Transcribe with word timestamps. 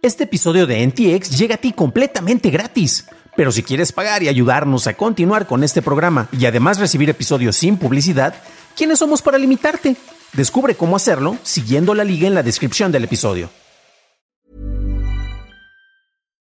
Este 0.00 0.24
episodio 0.24 0.68
de 0.68 0.86
NTX 0.86 1.36
llega 1.36 1.56
a 1.56 1.58
ti 1.58 1.72
completamente 1.72 2.50
gratis. 2.50 3.06
Pero 3.36 3.50
si 3.50 3.64
quieres 3.64 3.90
pagar 3.90 4.22
y 4.22 4.28
ayudarnos 4.28 4.86
a 4.86 4.94
continuar 4.94 5.48
con 5.48 5.64
este 5.64 5.82
programa 5.82 6.28
y 6.30 6.46
además 6.46 6.78
recibir 6.78 7.10
episodios 7.10 7.56
sin 7.56 7.76
publicidad, 7.76 8.34
¿quiénes 8.76 9.00
somos 9.00 9.22
para 9.22 9.38
limitarte? 9.38 9.96
Descubre 10.34 10.76
cómo 10.76 10.94
hacerlo 10.94 11.36
siguiendo 11.42 11.94
la 11.94 12.04
liga 12.04 12.28
en 12.28 12.34
la 12.34 12.44
descripción 12.44 12.92
del 12.92 13.04
episodio. 13.04 13.50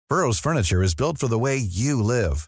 Burroughs 0.10 0.40
Furniture 0.40 0.82
is 0.82 0.96
built 0.96 1.18
for 1.18 1.28
the 1.28 1.40
way 1.40 1.58
you 1.58 2.02
live. 2.02 2.48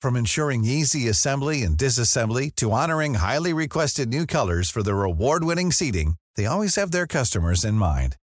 From 0.00 0.16
ensuring 0.16 0.64
easy 0.64 1.06
assembly 1.08 1.62
and 1.64 1.76
disassembly 1.76 2.50
to 2.56 2.70
honoring 2.70 3.16
highly 3.16 3.52
requested 3.52 4.08
new 4.08 4.24
colors 4.24 4.70
for 4.70 4.82
their 4.82 5.02
award-winning 5.02 5.70
seating, 5.70 6.14
they 6.36 6.46
always 6.46 6.76
have 6.76 6.92
their 6.92 7.06
customers 7.06 7.64
in 7.64 7.74
mind. 7.74 8.16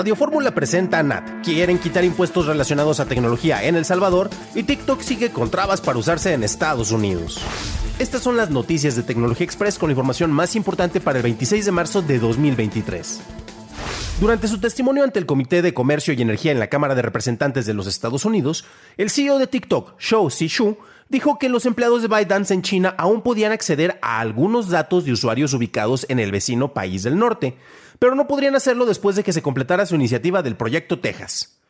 Radio 0.00 0.16
Fórmula 0.16 0.54
presenta 0.54 0.98
a 0.98 1.02
NAT. 1.02 1.44
Quieren 1.44 1.78
quitar 1.78 2.04
impuestos 2.04 2.46
relacionados 2.46 3.00
a 3.00 3.04
tecnología 3.04 3.62
en 3.64 3.76
El 3.76 3.84
Salvador 3.84 4.30
y 4.54 4.62
TikTok 4.62 5.02
sigue 5.02 5.30
con 5.30 5.50
trabas 5.50 5.82
para 5.82 5.98
usarse 5.98 6.32
en 6.32 6.42
Estados 6.42 6.90
Unidos. 6.90 7.38
Estas 7.98 8.22
son 8.22 8.38
las 8.38 8.48
noticias 8.48 8.96
de 8.96 9.02
Tecnología 9.02 9.44
Express 9.44 9.78
con 9.78 9.90
la 9.90 9.92
información 9.92 10.32
más 10.32 10.56
importante 10.56 11.02
para 11.02 11.18
el 11.18 11.22
26 11.24 11.66
de 11.66 11.72
marzo 11.72 12.00
de 12.00 12.18
2023. 12.18 13.20
Durante 14.22 14.48
su 14.48 14.58
testimonio 14.58 15.04
ante 15.04 15.18
el 15.18 15.26
Comité 15.26 15.60
de 15.60 15.74
Comercio 15.74 16.14
y 16.14 16.22
Energía 16.22 16.52
en 16.52 16.60
la 16.60 16.68
Cámara 16.68 16.94
de 16.94 17.02
Representantes 17.02 17.66
de 17.66 17.74
los 17.74 17.86
Estados 17.86 18.24
Unidos, 18.24 18.64
el 18.96 19.10
CEO 19.10 19.38
de 19.38 19.48
TikTok, 19.48 20.00
Shou 20.00 20.30
Zishu, 20.30 20.78
dijo 21.10 21.38
que 21.38 21.50
los 21.50 21.66
empleados 21.66 22.00
de 22.00 22.08
ByteDance 22.08 22.54
en 22.54 22.62
China 22.62 22.94
aún 22.96 23.20
podían 23.20 23.52
acceder 23.52 23.98
a 24.00 24.20
algunos 24.20 24.68
datos 24.70 25.04
de 25.04 25.12
usuarios 25.12 25.52
ubicados 25.52 26.06
en 26.08 26.20
el 26.20 26.32
vecino 26.32 26.72
país 26.72 27.02
del 27.02 27.18
norte, 27.18 27.58
pero 28.00 28.16
no 28.16 28.26
podrían 28.26 28.56
hacerlo 28.56 28.86
después 28.86 29.14
de 29.14 29.22
que 29.22 29.32
se 29.32 29.42
completara 29.42 29.86
su 29.86 29.94
iniciativa 29.94 30.42
del 30.42 30.56
Proyecto 30.56 30.98
Texas. 30.98 31.60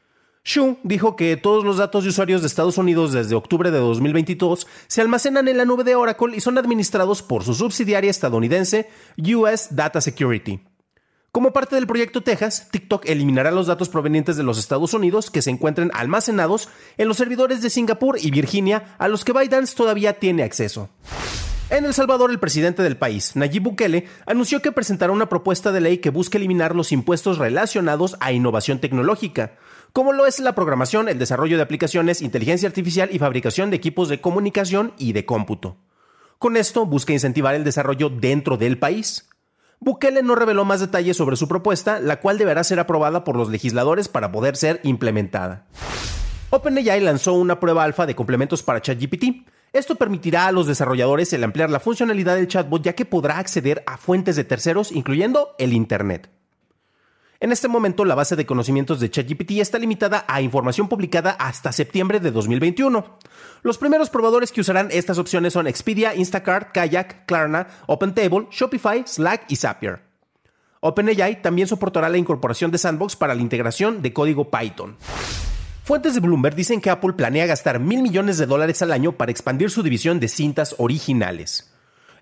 Xu 0.43 0.79
dijo 0.85 1.17
que 1.17 1.37
todos 1.37 1.65
los 1.65 1.77
datos 1.77 2.05
de 2.05 2.11
usuarios 2.11 2.41
de 2.41 2.47
Estados 2.47 2.79
Unidos 2.79 3.13
desde 3.13 3.35
octubre 3.35 3.71
de 3.71 3.79
2022 3.79 4.67
se 4.87 5.01
almacenan 5.03 5.49
en 5.49 5.59
la 5.59 5.67
nube 5.67 5.85
de 5.85 5.97
Oracle 5.97 6.35
y 6.35 6.41
son 6.41 6.57
administrados 6.57 7.23
por 7.23 7.45
su 7.45 7.55
subsidiaria 7.55 8.11
estadounidense 8.11 8.89
US 9.19 9.69
Data 9.71 10.01
Security. 10.01 10.61
Como 11.33 11.53
parte 11.53 11.75
del 11.75 11.87
proyecto 11.87 12.23
Texas, 12.23 12.69
TikTok 12.71 13.07
eliminará 13.07 13.51
los 13.51 13.67
datos 13.67 13.89
provenientes 13.89 14.37
de 14.37 14.43
los 14.43 14.59
Estados 14.59 14.95
Unidos 14.95 15.31
que 15.31 15.43
se 15.43 15.51
encuentren 15.51 15.91
almacenados 15.95 16.69
en 16.97 17.09
los 17.09 17.19
servidores 17.19 17.61
de 17.61 17.71
Singapur 17.71 18.19
y 18.21 18.31
Virginia 18.31 18.97
a 18.99 19.09
los 19.09 19.25
que 19.25 19.33
ByteDance 19.33 19.77
todavía 19.77 20.19
tiene 20.19 20.43
acceso. 20.43 20.89
En 21.71 21.85
El 21.85 21.95
Salvador, 21.95 22.33
el 22.33 22.41
presidente 22.41 22.83
del 22.83 22.97
país, 22.97 23.37
Nayib 23.37 23.63
Bukele, 23.63 24.09
anunció 24.27 24.61
que 24.61 24.73
presentará 24.73 25.13
una 25.13 25.29
propuesta 25.29 25.71
de 25.71 25.81
ley 25.81 25.99
que 25.99 26.11
busca 26.11 26.37
eliminar 26.37 26.75
los 26.75 26.91
impuestos 26.91 27.39
relacionados 27.39 28.17
a 28.19 28.33
innovación 28.33 28.81
tecnológica, 28.81 29.53
como 29.93 30.13
lo 30.13 30.27
es 30.27 30.41
la 30.41 30.57
programación, 30.57 31.09
el 31.09 31.21
desarrollo 31.21 31.57
de 31.57 31.63
aplicaciones, 31.63 32.23
inteligencia 32.23 32.69
artificial 32.69 33.09
y 33.13 33.21
fabricación 33.21 33.71
de 33.71 33.77
equipos 33.77 34.09
de 34.09 34.21
comunicación 34.21 34.95
y 34.99 35.13
de 35.13 35.25
cómputo. 35.25 35.77
Con 36.41 36.57
esto 36.57 36.87
busca 36.87 37.13
incentivar 37.13 37.55
el 37.55 37.63
desarrollo 37.63 38.11
dentro 38.11 38.57
del 38.57 38.77
país. 38.77 39.29
Bukele 39.79 40.25
no 40.25 40.35
reveló 40.35 40.65
más 40.65 40.81
detalles 40.81 41.17
sobre 41.17 41.37
su 41.37 41.47
propuesta, 41.47 42.01
la 42.01 42.19
cual 42.19 42.37
deberá 42.37 42.65
ser 42.65 42.81
aprobada 42.81 43.23
por 43.23 43.37
los 43.37 43.49
legisladores 43.49 44.09
para 44.09 44.33
poder 44.33 44.57
ser 44.57 44.81
implementada. 44.83 45.67
OpenAI 46.51 47.01
lanzó 47.01 47.35
una 47.35 47.61
prueba 47.61 47.85
alfa 47.85 48.07
de 48.07 48.17
complementos 48.17 48.65
para 48.65 48.83
ChatGPT. 48.83 49.47
Esto 49.73 49.95
permitirá 49.95 50.47
a 50.47 50.53
los 50.53 50.67
desarrolladores 50.67 51.33
el 51.33 51.45
ampliar 51.45 51.71
la 51.71 51.81
funcionalidad 51.81 52.35
del 52.35 52.49
chatbot 52.49 52.83
ya 52.83 52.95
que 52.95 53.05
podrá 53.05 53.39
acceder 53.39 53.85
a 53.87 53.97
fuentes 53.97 54.35
de 54.37 54.45
terceros, 54.45 54.91
incluyendo 54.91 55.55
el 55.59 55.73
Internet. 55.73 56.29
En 57.43 57.53
este 57.53 57.69
momento, 57.69 58.05
la 58.05 58.15
base 58.15 58.37
de 58.37 58.45
conocimientos 58.45 59.01
de 59.01 59.11
ChatGPT 59.11 59.53
está 59.53 59.79
limitada 59.79 60.27
a 60.29 60.43
información 60.43 60.89
publicada 60.89 61.31
hasta 61.31 61.73
septiembre 61.73 62.21
de 62.21 62.33
2021. 62.33 63.19
Los 63.63 63.79
primeros 63.79 64.11
probadores 64.11 64.53
que 64.53 64.61
usarán 64.61 64.89
estas 64.91 65.17
opciones 65.17 65.55
son 65.55 65.67
Expedia, 65.67 66.15
Instacart, 66.15 66.73
Kayak, 66.73 67.25
Klarna, 67.25 67.69
OpenTable, 67.87 68.49
Shopify, 68.51 69.05
Slack 69.07 69.45
y 69.49 69.57
Zapier. 69.57 70.03
OpenAI 70.81 71.41
también 71.41 71.69
soportará 71.69 72.09
la 72.09 72.19
incorporación 72.19 72.71
de 72.71 72.79
Sandbox 72.79 73.17
para 73.17 73.35
la 73.35 73.43
integración 73.43 74.03
de 74.03 74.13
código 74.13 74.51
Python. 74.51 74.97
Fuentes 75.85 76.15
de 76.15 76.21
Bloomberg 76.21 76.55
dicen 76.55 76.81
que 76.81 76.91
Apple 76.91 77.15
planea 77.15 77.47
gastar 77.47 77.81
mil 77.81 78.03
millones 78.03 78.39
de 78.39 78.47
dólares 78.47 78.81
al 78.83 78.93
año 78.93 79.13
para 79.13 79.33
expandir 79.33 79.71
su 79.71 79.83
división 79.83 80.21
de 80.21 80.29
cintas 80.29 80.75
originales. 80.79 81.73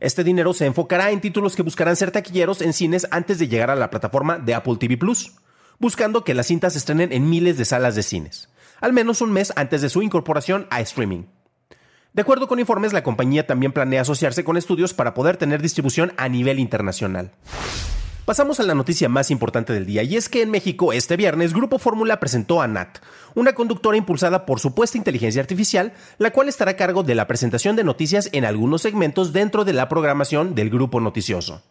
Este 0.01 0.25
dinero 0.25 0.55
se 0.55 0.65
enfocará 0.65 1.11
en 1.11 1.21
títulos 1.21 1.57
que 1.57 1.63
buscarán 1.63 1.97
ser 1.97 2.11
taquilleros 2.11 2.63
en 2.63 2.73
cines 2.73 3.09
antes 3.11 3.39
de 3.39 3.49
llegar 3.49 3.71
a 3.71 3.77
la 3.77 3.91
plataforma 3.91 4.39
de 4.39 4.55
Apple 4.55 4.77
TV 4.79 4.97
Plus, 4.97 5.33
buscando 5.79 6.25
que 6.25 6.35
las 6.35 6.47
cintas 6.47 6.77
estrenen 6.77 7.13
en 7.13 7.29
miles 7.29 7.59
de 7.59 7.65
salas 7.65 7.95
de 7.95 8.03
cines, 8.03 8.49
al 8.81 8.93
menos 8.93 9.21
un 9.21 9.33
mes 9.33 9.53
antes 9.57 9.83
de 9.83 9.91
su 9.91 10.03
incorporación 10.03 10.67
a 10.71 10.81
streaming. 10.81 11.25
De 12.13 12.23
acuerdo 12.23 12.49
con 12.49 12.61
informes, 12.61 12.93
la 12.93 13.03
compañía 13.03 13.47
también 13.47 13.73
planea 13.73 14.03
asociarse 14.03 14.45
con 14.45 14.57
estudios 14.57 14.95
para 14.95 15.15
poder 15.15 15.37
tener 15.37 15.61
distribución 15.61 16.13
a 16.17 16.29
nivel 16.29 16.59
internacional. 16.59 17.33
Pasamos 18.29 18.61
a 18.61 18.63
la 18.63 18.75
noticia 18.75 19.09
más 19.09 19.31
importante 19.31 19.73
del 19.73 19.87
día, 19.87 20.03
y 20.03 20.15
es 20.15 20.29
que 20.29 20.43
en 20.43 20.51
México 20.51 20.93
este 20.93 21.17
viernes 21.17 21.55
Grupo 21.55 21.79
Fórmula 21.79 22.21
presentó 22.21 22.61
a 22.61 22.69
NAT, 22.69 22.99
una 23.35 23.55
conductora 23.55 23.97
impulsada 23.97 24.45
por 24.45 24.61
supuesta 24.61 24.99
inteligencia 24.99 25.41
artificial, 25.41 25.95
la 26.19 26.31
cual 26.31 26.51
estará 26.51 26.73
a 26.73 26.77
cargo 26.77 27.03
de 27.03 27.15
la 27.15 27.27
presentación 27.27 27.75
de 27.75 27.85
noticias 27.85 28.29
en 28.35 28.45
algunos 28.45 28.83
segmentos 28.83 29.33
dentro 29.33 29.65
de 29.65 29.73
la 29.73 29.89
programación 29.89 30.55
del 30.55 30.69
grupo 30.69 31.01
noticioso. 31.01 31.63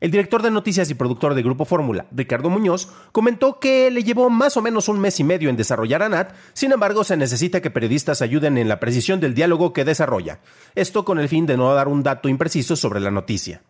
El 0.00 0.10
director 0.10 0.42
de 0.42 0.50
noticias 0.50 0.90
y 0.90 0.94
productor 0.94 1.34
de 1.34 1.44
Grupo 1.44 1.64
Fórmula, 1.64 2.06
Ricardo 2.10 2.50
Muñoz, 2.50 2.88
comentó 3.12 3.60
que 3.60 3.88
le 3.92 4.02
llevó 4.02 4.30
más 4.30 4.56
o 4.56 4.62
menos 4.62 4.88
un 4.88 4.98
mes 4.98 5.20
y 5.20 5.22
medio 5.22 5.48
en 5.48 5.56
desarrollar 5.56 6.02
a 6.02 6.08
NAT, 6.08 6.34
sin 6.54 6.72
embargo 6.72 7.04
se 7.04 7.16
necesita 7.16 7.62
que 7.62 7.70
periodistas 7.70 8.20
ayuden 8.20 8.58
en 8.58 8.66
la 8.66 8.80
precisión 8.80 9.20
del 9.20 9.34
diálogo 9.34 9.72
que 9.72 9.84
desarrolla, 9.84 10.40
esto 10.74 11.04
con 11.04 11.20
el 11.20 11.28
fin 11.28 11.46
de 11.46 11.56
no 11.56 11.72
dar 11.72 11.86
un 11.86 12.02
dato 12.02 12.28
impreciso 12.28 12.74
sobre 12.74 12.98
la 12.98 13.12
noticia. 13.12 13.62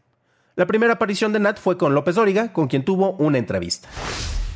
La 0.55 0.67
primera 0.67 0.93
aparición 0.93 1.33
de 1.33 1.41
Nat 1.41 1.59
fue 1.59 1.79
con 1.79 1.95
López 1.95 2.15
Dóriga, 2.15 2.53
con 2.53 2.69
quien 2.69 2.85
tuvo 2.85 3.13
una 3.13 3.39
entrevista. 3.39 3.89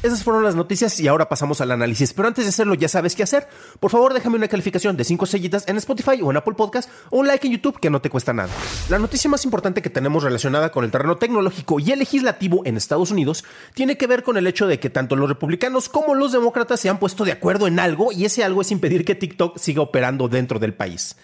Esas 0.02 0.22
fueron 0.22 0.44
las 0.44 0.54
noticias 0.54 1.00
y 1.00 1.08
ahora 1.08 1.30
pasamos 1.30 1.62
al 1.62 1.70
análisis. 1.70 2.12
Pero 2.12 2.28
antes 2.28 2.44
de 2.44 2.50
hacerlo, 2.50 2.74
ya 2.74 2.86
sabes 2.86 3.16
qué 3.16 3.22
hacer. 3.22 3.48
Por 3.80 3.90
favor, 3.90 4.12
déjame 4.12 4.36
una 4.36 4.46
calificación 4.46 4.94
de 4.98 5.04
5 5.04 5.24
sellitas 5.24 5.66
en 5.66 5.78
Spotify 5.78 6.20
o 6.22 6.30
en 6.30 6.36
Apple 6.36 6.52
Podcast 6.52 6.90
o 7.08 7.20
un 7.20 7.26
like 7.26 7.46
en 7.46 7.54
YouTube 7.54 7.80
que 7.80 7.88
no 7.88 8.02
te 8.02 8.10
cuesta 8.10 8.34
nada. 8.34 8.50
La 8.90 8.98
noticia 8.98 9.30
más 9.30 9.46
importante 9.46 9.80
que 9.80 9.88
tenemos 9.88 10.22
relacionada 10.22 10.70
con 10.70 10.84
el 10.84 10.90
terreno 10.90 11.16
tecnológico 11.16 11.80
y 11.80 11.90
el 11.92 12.00
legislativo 12.00 12.60
en 12.66 12.76
Estados 12.76 13.10
Unidos 13.10 13.42
tiene 13.72 13.96
que 13.96 14.06
ver 14.06 14.22
con 14.22 14.36
el 14.36 14.46
hecho 14.46 14.66
de 14.66 14.78
que 14.78 14.90
tanto 14.90 15.16
los 15.16 15.30
republicanos 15.30 15.88
como 15.88 16.14
los 16.14 16.30
demócratas 16.30 16.78
se 16.78 16.90
han 16.90 16.98
puesto 16.98 17.24
de 17.24 17.32
acuerdo 17.32 17.66
en 17.66 17.80
algo 17.80 18.12
y 18.12 18.26
ese 18.26 18.44
algo 18.44 18.60
es 18.60 18.70
impedir 18.70 19.06
que 19.06 19.14
TikTok 19.14 19.56
siga 19.56 19.80
operando 19.80 20.28
dentro 20.28 20.58
del 20.58 20.74
país. 20.74 21.16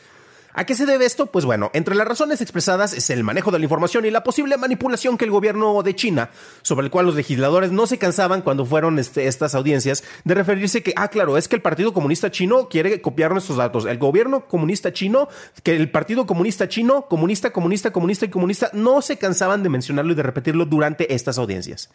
¿A 0.54 0.66
qué 0.66 0.74
se 0.74 0.84
debe 0.84 1.06
esto? 1.06 1.26
Pues 1.26 1.46
bueno, 1.46 1.70
entre 1.72 1.94
las 1.94 2.06
razones 2.06 2.42
expresadas 2.42 2.92
es 2.92 3.08
el 3.08 3.24
manejo 3.24 3.50
de 3.50 3.58
la 3.58 3.64
información 3.64 4.04
y 4.04 4.10
la 4.10 4.22
posible 4.22 4.58
manipulación 4.58 5.16
que 5.16 5.24
el 5.24 5.30
gobierno 5.30 5.82
de 5.82 5.94
China, 5.96 6.30
sobre 6.60 6.84
el 6.84 6.90
cual 6.90 7.06
los 7.06 7.14
legisladores 7.14 7.72
no 7.72 7.86
se 7.86 7.96
cansaban 7.96 8.42
cuando 8.42 8.66
fueron 8.66 8.98
este, 8.98 9.26
estas 9.26 9.54
audiencias, 9.54 10.04
de 10.24 10.34
referirse 10.34 10.82
que, 10.82 10.92
ah, 10.96 11.08
claro, 11.08 11.38
es 11.38 11.48
que 11.48 11.56
el 11.56 11.62
Partido 11.62 11.94
Comunista 11.94 12.30
Chino 12.30 12.68
quiere 12.68 13.00
copiar 13.00 13.32
nuestros 13.32 13.56
datos. 13.56 13.86
El 13.86 13.96
gobierno 13.98 14.46
comunista 14.46 14.92
chino, 14.92 15.28
que 15.62 15.74
el 15.74 15.90
Partido 15.90 16.26
Comunista 16.26 16.68
Chino, 16.68 17.06
comunista, 17.08 17.50
comunista, 17.50 17.90
comunista 17.90 18.26
y 18.26 18.30
comunista, 18.30 18.70
no 18.74 19.00
se 19.00 19.16
cansaban 19.16 19.62
de 19.62 19.70
mencionarlo 19.70 20.12
y 20.12 20.16
de 20.16 20.22
repetirlo 20.22 20.66
durante 20.66 21.14
estas 21.14 21.38
audiencias. 21.38 21.88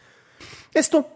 Esto 0.74 1.08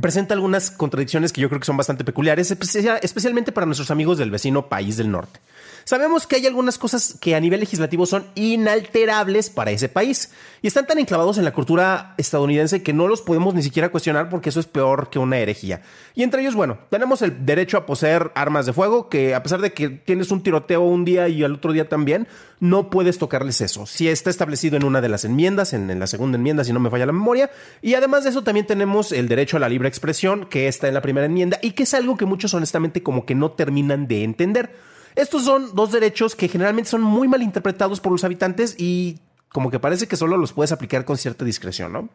presenta 0.00 0.34
algunas 0.34 0.70
contradicciones 0.70 1.32
que 1.32 1.40
yo 1.40 1.48
creo 1.48 1.60
que 1.60 1.66
son 1.66 1.76
bastante 1.76 2.04
peculiares, 2.04 2.50
especialmente 2.50 3.52
para 3.52 3.66
nuestros 3.66 3.90
amigos 3.90 4.18
del 4.18 4.30
vecino 4.30 4.68
país 4.68 4.96
del 4.96 5.10
norte. 5.10 5.40
Sabemos 5.84 6.26
que 6.26 6.36
hay 6.36 6.46
algunas 6.46 6.78
cosas 6.78 7.18
que 7.20 7.34
a 7.34 7.40
nivel 7.40 7.60
legislativo 7.60 8.06
son 8.06 8.26
inalterables 8.34 9.50
para 9.50 9.70
ese 9.70 9.90
país 9.90 10.32
y 10.62 10.66
están 10.66 10.86
tan 10.86 10.98
enclavados 10.98 11.36
en 11.36 11.44
la 11.44 11.52
cultura 11.52 12.14
estadounidense 12.16 12.82
que 12.82 12.94
no 12.94 13.06
los 13.06 13.20
podemos 13.20 13.54
ni 13.54 13.62
siquiera 13.62 13.90
cuestionar 13.90 14.30
porque 14.30 14.48
eso 14.48 14.60
es 14.60 14.66
peor 14.66 15.10
que 15.10 15.18
una 15.18 15.36
herejía. 15.36 15.82
Y 16.14 16.22
entre 16.22 16.40
ellos, 16.40 16.54
bueno, 16.54 16.78
tenemos 16.88 17.20
el 17.20 17.44
derecho 17.44 17.76
a 17.76 17.84
poseer 17.84 18.32
armas 18.34 18.64
de 18.64 18.72
fuego 18.72 19.10
que 19.10 19.34
a 19.34 19.42
pesar 19.42 19.60
de 19.60 19.74
que 19.74 19.90
tienes 19.90 20.30
un 20.30 20.42
tiroteo 20.42 20.80
un 20.80 21.04
día 21.04 21.28
y 21.28 21.44
al 21.44 21.52
otro 21.52 21.72
día 21.72 21.86
también, 21.86 22.26
no 22.60 22.88
puedes 22.88 23.18
tocarles 23.18 23.60
eso. 23.60 23.84
Si 23.84 24.08
está 24.08 24.30
establecido 24.30 24.78
en 24.78 24.84
una 24.84 25.02
de 25.02 25.10
las 25.10 25.26
enmiendas, 25.26 25.74
en, 25.74 25.90
en 25.90 25.98
la 25.98 26.06
segunda 26.06 26.38
enmienda, 26.38 26.64
si 26.64 26.72
no 26.72 26.80
me 26.80 26.88
falla 26.88 27.04
la 27.04 27.12
memoria. 27.12 27.50
Y 27.82 27.92
además 27.92 28.24
de 28.24 28.30
eso 28.30 28.42
también 28.42 28.66
tenemos 28.66 29.12
el 29.12 29.28
derecho 29.28 29.58
a 29.58 29.60
la 29.60 29.68
libre 29.68 29.83
expresión 29.88 30.46
que 30.46 30.68
está 30.68 30.88
en 30.88 30.94
la 30.94 31.02
primera 31.02 31.26
enmienda 31.26 31.58
y 31.62 31.72
que 31.72 31.84
es 31.84 31.94
algo 31.94 32.16
que 32.16 32.26
muchos 32.26 32.54
honestamente 32.54 33.02
como 33.02 33.26
que 33.26 33.34
no 33.34 33.52
terminan 33.52 34.06
de 34.06 34.24
entender. 34.24 34.74
Estos 35.14 35.44
son 35.44 35.74
dos 35.74 35.92
derechos 35.92 36.34
que 36.34 36.48
generalmente 36.48 36.90
son 36.90 37.02
muy 37.02 37.28
mal 37.28 37.42
interpretados 37.42 38.00
por 38.00 38.12
los 38.12 38.24
habitantes 38.24 38.74
y 38.78 39.20
como 39.48 39.70
que 39.70 39.78
parece 39.78 40.08
que 40.08 40.16
solo 40.16 40.36
los 40.36 40.52
puedes 40.52 40.72
aplicar 40.72 41.04
con 41.04 41.16
cierta 41.16 41.44
discreción, 41.44 41.92
¿no? 41.92 42.08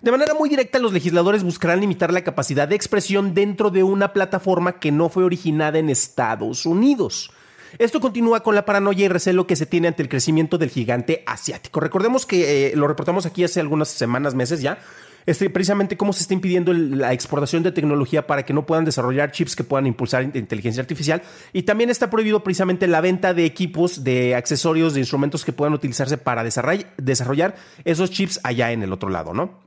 De 0.00 0.10
manera 0.10 0.34
muy 0.34 0.50
directa, 0.50 0.78
los 0.78 0.92
legisladores 0.92 1.42
buscarán 1.42 1.80
limitar 1.80 2.12
la 2.12 2.22
capacidad 2.22 2.68
de 2.68 2.76
expresión 2.76 3.32
dentro 3.32 3.70
de 3.70 3.82
una 3.82 4.12
plataforma 4.12 4.78
que 4.78 4.92
no 4.92 5.08
fue 5.08 5.24
originada 5.24 5.78
en 5.78 5.88
Estados 5.88 6.66
Unidos. 6.66 7.30
Esto 7.78 8.00
continúa 8.00 8.42
con 8.42 8.54
la 8.54 8.64
paranoia 8.64 9.06
y 9.06 9.08
recelo 9.08 9.46
que 9.46 9.56
se 9.56 9.66
tiene 9.66 9.88
ante 9.88 10.02
el 10.02 10.08
crecimiento 10.08 10.58
del 10.58 10.70
gigante 10.70 11.24
asiático. 11.26 11.80
Recordemos 11.80 12.26
que 12.26 12.68
eh, 12.68 12.76
lo 12.76 12.86
reportamos 12.86 13.26
aquí 13.26 13.42
hace 13.42 13.60
algunas 13.60 13.88
semanas, 13.88 14.34
meses 14.34 14.60
ya, 14.60 14.78
este, 15.26 15.50
precisamente 15.50 15.96
cómo 15.96 16.12
se 16.12 16.22
está 16.22 16.34
impidiendo 16.34 16.72
la 16.72 17.12
exportación 17.12 17.62
de 17.62 17.72
tecnología 17.72 18.26
para 18.26 18.44
que 18.44 18.52
no 18.52 18.66
puedan 18.66 18.84
desarrollar 18.84 19.32
chips 19.32 19.56
que 19.56 19.64
puedan 19.64 19.86
impulsar 19.86 20.22
inteligencia 20.22 20.80
artificial. 20.80 21.22
Y 21.52 21.62
también 21.62 21.90
está 21.90 22.10
prohibido 22.10 22.42
precisamente 22.42 22.86
la 22.86 23.00
venta 23.00 23.34
de 23.34 23.44
equipos, 23.44 24.04
de 24.04 24.34
accesorios, 24.34 24.94
de 24.94 25.00
instrumentos 25.00 25.44
que 25.44 25.52
puedan 25.52 25.74
utilizarse 25.74 26.18
para 26.18 26.44
desarrollar 26.44 27.56
esos 27.84 28.10
chips 28.10 28.40
allá 28.42 28.72
en 28.72 28.82
el 28.82 28.92
otro 28.92 29.08
lado, 29.10 29.34
¿no? 29.34 29.64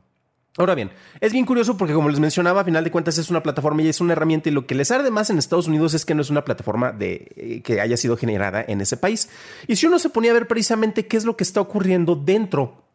Ahora 0.57 0.74
bien, 0.74 0.89
es 1.21 1.33
bien 1.33 1.45
curioso 1.45 1.77
porque 1.77 1.94
como 1.94 2.09
les 2.09 2.19
mencionaba, 2.19 2.62
a 2.62 2.63
final 2.63 2.83
de 2.83 2.89
cuentas 2.89 3.19
es 3.19 3.30
una 3.30 3.44
plataforma 3.44 3.83
y 3.83 3.89
es 3.89 4.01
una 4.01 4.13
herramienta 4.13 4.50
y 4.50 4.51
lo 4.51 4.65
que 4.65 4.74
les 4.74 4.89
arde 4.89 5.12
más 5.12 5.30
en 5.30 5.38
Estados 5.38 5.68
Unidos 5.68 5.94
es 5.94 6.04
que 6.04 6.15
no 6.15 6.24
es 6.24 6.31
una 6.31 6.44
plataforma 6.44 6.92
de, 6.92 7.31
eh, 7.36 7.62
que 7.62 7.80
haya 7.80 7.95
sido 7.95 8.18
generada 8.18 8.65
en 8.68 8.81
ese 8.81 8.98
país. 8.98 9.30
Y 9.68 9.75
si 9.75 9.86
uno 9.86 10.00
se 10.00 10.09
ponía 10.09 10.31
a 10.31 10.33
ver 10.33 10.48
precisamente 10.48 11.06
qué 11.06 11.15
es 11.15 11.25
lo 11.25 11.38
que 11.38 11.44
está 11.44 11.62
ocurriendo 11.62 12.15
dentro 12.15 12.87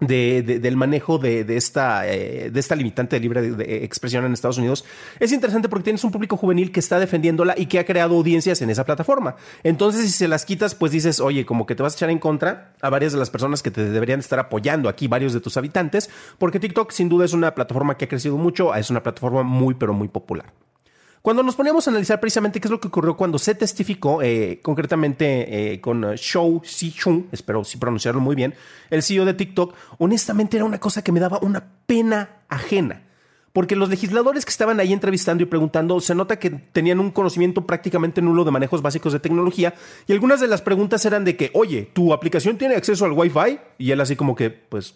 de, 0.00 0.42
del 0.42 0.76
manejo 0.76 1.18
de, 1.18 1.44
esta, 1.56 2.08
eh, 2.08 2.50
de 2.50 2.76
limitante 2.76 3.16
de 3.16 3.20
libre 3.20 3.42
de, 3.42 3.84
expresión 3.84 4.24
en 4.24 4.32
Estados 4.32 4.58
Unidos 4.58 4.84
es 5.18 5.32
interesante 5.32 5.68
porque 5.68 5.84
tienes 5.84 6.04
un 6.04 6.10
público 6.10 6.36
juvenil 6.36 6.72
que 6.72 6.80
está 6.80 6.98
defendiéndola 6.98 7.54
y 7.56 7.66
que 7.66 7.78
ha 7.78 7.84
creado 7.84 8.16
audiencias 8.16 8.62
en 8.62 8.70
esa 8.70 8.84
plataforma. 8.84 9.36
Entonces, 9.62 10.02
si 10.06 10.10
se 10.10 10.28
las 10.28 10.44
quitas, 10.44 10.74
pues 10.74 10.92
dices, 10.92 11.20
oye, 11.20 11.44
como 11.44 11.66
que 11.66 11.74
te 11.74 11.82
vas 11.82 11.94
a 11.94 11.96
echar 11.96 12.10
en 12.10 12.18
contra 12.18 12.74
a 12.80 12.90
varias 12.90 13.12
de 13.12 13.18
las 13.18 13.30
personas 13.30 13.62
que 13.62 13.70
te 13.70 13.84
deberían 13.84 14.20
estar 14.20 14.38
apoyando 14.38 14.88
aquí, 14.88 15.08
varios 15.08 15.32
de 15.32 15.40
tus 15.40 15.56
habitantes, 15.56 16.10
porque 16.38 16.60
TikTok 16.60 16.90
sin 16.92 17.08
duda 17.08 17.24
es 17.24 17.32
una 17.32 17.54
plataforma 17.54 17.96
que 17.96 18.06
ha 18.06 18.08
crecido 18.08 18.36
mucho, 18.36 18.74
es 18.74 18.90
una 18.90 19.02
plataforma 19.02 19.42
muy, 19.42 19.74
pero 19.74 19.92
muy 19.92 20.08
popular. 20.08 20.52
Cuando 21.22 21.42
nos 21.42 21.54
poníamos 21.54 21.86
a 21.86 21.90
analizar 21.90 22.18
precisamente 22.18 22.60
qué 22.60 22.68
es 22.68 22.72
lo 22.72 22.80
que 22.80 22.88
ocurrió 22.88 23.14
cuando 23.14 23.38
se 23.38 23.54
testificó, 23.54 24.22
eh, 24.22 24.60
concretamente 24.62 25.74
eh, 25.74 25.80
con 25.80 26.00
Shou 26.14 26.62
Si-chung, 26.64 27.26
espero 27.30 27.62
si 27.62 27.76
pronunciarlo 27.76 28.22
muy 28.22 28.34
bien, 28.34 28.54
el 28.88 29.02
CEO 29.02 29.26
de 29.26 29.34
TikTok, 29.34 29.74
honestamente 29.98 30.56
era 30.56 30.64
una 30.64 30.80
cosa 30.80 31.04
que 31.04 31.12
me 31.12 31.20
daba 31.20 31.38
una 31.42 31.62
pena 31.84 32.38
ajena. 32.48 33.02
Porque 33.52 33.76
los 33.76 33.90
legisladores 33.90 34.46
que 34.46 34.50
estaban 34.50 34.80
ahí 34.80 34.94
entrevistando 34.94 35.42
y 35.42 35.46
preguntando, 35.46 36.00
se 36.00 36.14
nota 36.14 36.38
que 36.38 36.50
tenían 36.50 37.00
un 37.00 37.10
conocimiento 37.10 37.66
prácticamente 37.66 38.22
nulo 38.22 38.44
de 38.44 38.52
manejos 38.52 38.80
básicos 38.80 39.12
de 39.12 39.20
tecnología. 39.20 39.74
Y 40.06 40.12
algunas 40.12 40.40
de 40.40 40.46
las 40.46 40.62
preguntas 40.62 41.04
eran 41.04 41.24
de 41.24 41.36
que, 41.36 41.50
oye, 41.52 41.90
¿tu 41.92 42.14
aplicación 42.14 42.56
tiene 42.56 42.76
acceso 42.76 43.04
al 43.04 43.12
Wi-Fi? 43.12 43.58
Y 43.76 43.90
él 43.90 44.00
así 44.00 44.14
como 44.14 44.36
que, 44.36 44.50
pues 44.50 44.94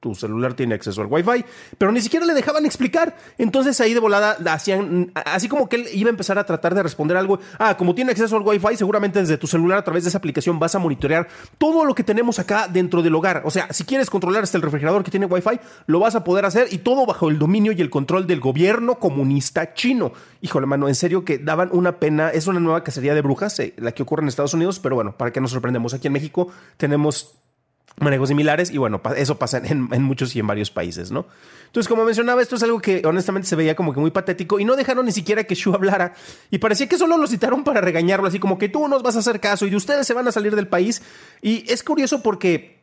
tu 0.00 0.14
celular 0.14 0.54
tiene 0.54 0.74
acceso 0.74 1.00
al 1.00 1.08
Wi-Fi, 1.10 1.44
pero 1.78 1.90
ni 1.92 2.00
siquiera 2.00 2.26
le 2.26 2.34
dejaban 2.34 2.66
explicar. 2.66 3.16
Entonces 3.38 3.80
ahí 3.80 3.94
de 3.94 4.00
volada 4.00 4.36
hacían, 4.52 5.12
así 5.14 5.48
como 5.48 5.68
que 5.68 5.76
él 5.76 5.86
iba 5.92 6.08
a 6.08 6.10
empezar 6.10 6.38
a 6.38 6.44
tratar 6.44 6.74
de 6.74 6.82
responder 6.82 7.16
algo. 7.16 7.38
Ah, 7.58 7.76
como 7.76 7.94
tiene 7.94 8.12
acceso 8.12 8.36
al 8.36 8.42
Wi-Fi, 8.42 8.76
seguramente 8.76 9.18
desde 9.18 9.38
tu 9.38 9.46
celular 9.46 9.78
a 9.78 9.84
través 9.84 10.04
de 10.04 10.08
esa 10.08 10.18
aplicación 10.18 10.58
vas 10.58 10.74
a 10.74 10.78
monitorear 10.78 11.28
todo 11.58 11.84
lo 11.84 11.94
que 11.94 12.04
tenemos 12.04 12.38
acá 12.38 12.68
dentro 12.68 13.02
del 13.02 13.14
hogar. 13.14 13.42
O 13.44 13.50
sea, 13.50 13.72
si 13.72 13.84
quieres 13.84 14.10
controlar 14.10 14.42
hasta 14.42 14.58
el 14.58 14.62
refrigerador 14.62 15.02
que 15.02 15.10
tiene 15.10 15.26
Wi-Fi, 15.26 15.60
lo 15.86 16.00
vas 16.00 16.14
a 16.14 16.24
poder 16.24 16.44
hacer 16.44 16.68
y 16.70 16.78
todo 16.78 17.06
bajo 17.06 17.28
el 17.28 17.38
dominio 17.38 17.72
y 17.72 17.80
el 17.80 17.90
control 17.90 18.26
del 18.26 18.40
gobierno 18.40 18.98
comunista 18.98 19.74
chino. 19.74 20.12
Híjole, 20.40 20.66
mano, 20.66 20.88
en 20.88 20.94
serio 20.94 21.24
que 21.24 21.38
daban 21.38 21.70
una 21.72 21.98
pena. 21.98 22.30
Es 22.30 22.46
una 22.46 22.60
nueva 22.60 22.84
cacería 22.84 23.14
de 23.14 23.22
brujas, 23.22 23.58
eh, 23.60 23.74
la 23.78 23.92
que 23.92 24.02
ocurre 24.02 24.22
en 24.22 24.28
Estados 24.28 24.54
Unidos, 24.54 24.78
pero 24.78 24.94
bueno, 24.94 25.16
para 25.16 25.32
que 25.32 25.40
nos 25.40 25.50
sorprendemos, 25.50 25.94
aquí 25.94 26.06
en 26.06 26.12
México 26.12 26.48
tenemos 26.76 27.36
manejos 27.98 28.28
similares 28.28 28.70
y 28.70 28.78
bueno, 28.78 29.00
eso 29.16 29.38
pasa 29.38 29.58
en, 29.64 30.02
muchos 30.02 30.36
y 30.36 30.40
en 30.40 30.46
varios 30.46 30.70
países, 30.70 31.10
¿no? 31.10 31.26
Entonces, 31.66 31.88
como 31.88 32.04
mencionaba, 32.04 32.42
esto 32.42 32.56
es 32.56 32.62
algo 32.62 32.80
que 32.80 33.02
honestamente 33.04 33.48
se 33.48 33.56
veía 33.56 33.74
como 33.74 33.92
que 33.92 34.00
muy 34.00 34.10
patético 34.10 34.60
y 34.60 34.64
no 34.64 34.76
dejaron 34.76 35.06
ni 35.06 35.12
siquiera 35.12 35.44
que 35.44 35.54
Shu 35.54 35.74
hablara 35.74 36.14
y 36.50 36.58
parecía 36.58 36.88
que 36.88 36.98
solo 36.98 37.16
lo 37.16 37.26
citaron 37.26 37.64
para 37.64 37.80
regañarlo, 37.80 38.26
así 38.26 38.38
como 38.38 38.58
que 38.58 38.68
tú 38.68 38.86
nos 38.88 39.02
vas 39.02 39.16
a 39.16 39.20
hacer 39.20 39.40
caso 39.40 39.66
y 39.66 39.70
de 39.70 39.76
ustedes 39.76 40.06
se 40.06 40.14
van 40.14 40.28
a 40.28 40.32
salir 40.32 40.54
del 40.54 40.68
país 40.68 41.02
y 41.42 41.70
es 41.70 41.82
curioso 41.82 42.22
porque 42.22 42.80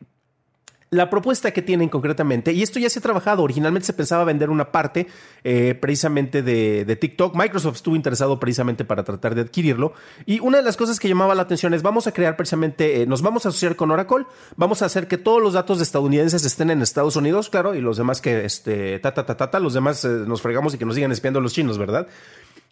la 0.93 1.09
propuesta 1.09 1.51
que 1.51 1.61
tienen 1.61 1.89
concretamente, 1.89 2.53
y 2.53 2.61
esto 2.61 2.79
ya 2.79 2.89
se 2.89 2.99
ha 2.99 3.01
trabajado, 3.01 3.43
originalmente 3.43 3.85
se 3.85 3.93
pensaba 3.93 4.23
vender 4.23 4.49
una 4.49 4.71
parte 4.71 5.07
eh, 5.43 5.75
precisamente 5.79 6.43
de, 6.43 6.95
TikTok, 6.95 7.35
Microsoft 7.35 7.77
estuvo 7.77 7.95
interesado 7.95 8.39
precisamente 8.39 8.85
para 8.85 9.03
tratar 9.03 9.33
de 9.35 9.41
adquirirlo, 9.41 9.93
y 10.25 10.39
una 10.39 10.57
de 10.57 10.63
las 10.63 10.77
cosas 10.77 10.99
que 10.99 11.07
llamaba 11.07 11.35
la 11.35 11.41
atención 11.41 11.73
es 11.73 11.81
vamos 11.81 12.07
a 12.07 12.11
crear 12.11 12.37
precisamente, 12.37 13.01
eh, 13.01 13.07
nos 13.07 13.21
vamos 13.21 13.45
a 13.45 13.49
asociar 13.49 13.75
con 13.75 13.91
Oracle, 13.91 14.25
vamos 14.55 14.81
a 14.81 14.85
hacer 14.85 15.07
que 15.07 15.17
todos 15.17 15.41
los 15.41 15.53
datos 15.53 15.79
de 15.79 15.83
estadounidenses 15.83 16.45
estén 16.45 16.69
en 16.69 16.81
Estados 16.81 17.15
Unidos, 17.15 17.49
claro, 17.49 17.73
y 17.73 17.81
los 17.81 17.97
demás 17.97 18.21
que, 18.21 18.45
este, 18.45 18.99
ta, 18.99 19.13
ta, 19.13 19.25
ta, 19.25 19.35
ta, 19.35 19.59
los 19.59 19.73
demás 19.73 20.05
eh, 20.05 20.09
nos 20.27 20.41
fregamos 20.41 20.75
y 20.75 20.77
que 20.77 20.85
nos 20.85 20.95
sigan 20.95 21.11
espiando 21.11 21.41
los 21.41 21.53
chinos, 21.53 21.77
¿verdad? 21.77 22.07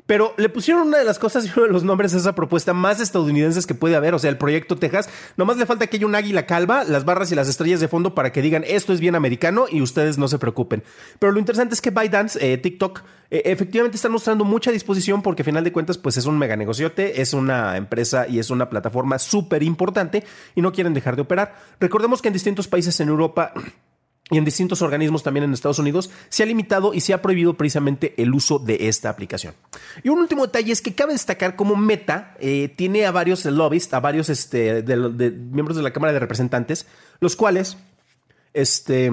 Pero 0.05 0.33
le 0.37 0.49
pusieron 0.49 0.87
una 0.87 0.97
de 0.97 1.05
las 1.05 1.19
cosas 1.19 1.45
y 1.45 1.51
uno 1.55 1.67
de 1.67 1.73
los 1.73 1.83
nombres 1.83 2.11
de 2.11 2.19
esa 2.19 2.35
propuesta 2.35 2.73
más 2.73 2.99
estadounidenses 2.99 3.65
que 3.65 3.75
puede 3.75 3.95
haber, 3.95 4.13
o 4.13 4.19
sea, 4.19 4.29
el 4.29 4.37
proyecto 4.37 4.75
Texas. 4.75 5.09
Nomás 5.37 5.57
le 5.57 5.65
falta 5.65 5.87
que 5.87 5.97
haya 5.97 6.05
un 6.05 6.15
águila 6.15 6.45
calva, 6.45 6.83
las 6.83 7.05
barras 7.05 7.31
y 7.31 7.35
las 7.35 7.47
estrellas 7.47 7.79
de 7.79 7.87
fondo 7.87 8.15
para 8.15 8.31
que 8.31 8.41
digan 8.41 8.63
esto 8.67 8.93
es 8.93 8.99
bien 8.99 9.15
americano 9.15 9.65
y 9.69 9.81
ustedes 9.81 10.17
no 10.17 10.27
se 10.27 10.39
preocupen. 10.39 10.83
Pero 11.19 11.31
lo 11.31 11.39
interesante 11.39 11.73
es 11.73 11.81
que 11.81 11.91
ByteDance, 11.91 12.39
eh, 12.41 12.57
TikTok, 12.57 13.03
eh, 13.29 13.43
efectivamente 13.45 13.95
están 13.95 14.11
mostrando 14.11 14.43
mucha 14.43 14.71
disposición 14.71 15.21
porque, 15.21 15.43
a 15.43 15.45
final 15.45 15.63
de 15.63 15.71
cuentas, 15.71 15.97
pues 15.97 16.17
es 16.17 16.25
un 16.25 16.37
mega 16.37 16.55
negociote, 16.55 17.21
es 17.21 17.33
una 17.33 17.77
empresa 17.77 18.27
y 18.27 18.39
es 18.39 18.49
una 18.49 18.69
plataforma 18.69 19.19
súper 19.19 19.63
importante 19.63 20.23
y 20.55 20.61
no 20.61 20.71
quieren 20.71 20.93
dejar 20.93 21.15
de 21.15 21.21
operar. 21.21 21.55
Recordemos 21.79 22.21
que 22.21 22.27
en 22.27 22.33
distintos 22.33 22.67
países 22.67 22.99
en 22.99 23.09
Europa 23.09 23.53
y 24.31 24.37
en 24.37 24.45
distintos 24.45 24.81
organismos 24.81 25.23
también 25.23 25.43
en 25.43 25.53
Estados 25.53 25.77
Unidos, 25.79 26.09
se 26.29 26.41
ha 26.41 26.45
limitado 26.45 26.93
y 26.93 27.01
se 27.01 27.13
ha 27.13 27.21
prohibido 27.21 27.55
precisamente 27.55 28.13
el 28.17 28.33
uso 28.33 28.59
de 28.59 28.87
esta 28.87 29.09
aplicación. 29.09 29.53
Y 30.03 30.09
un 30.09 30.19
último 30.19 30.45
detalle 30.47 30.71
es 30.71 30.81
que 30.81 30.95
cabe 30.95 31.11
destacar 31.11 31.55
cómo 31.57 31.75
Meta 31.75 32.35
eh, 32.39 32.73
tiene 32.75 33.05
a 33.05 33.11
varios 33.11 33.43
lobbies, 33.45 33.93
a 33.93 33.99
varios 33.99 34.29
este, 34.29 34.83
miembros 34.83 35.75
de 35.75 35.83
la 35.83 35.91
Cámara 35.91 36.13
de 36.13 36.19
Representantes, 36.19 36.87
los 37.19 37.35
cuales 37.35 37.77
este, 38.53 39.11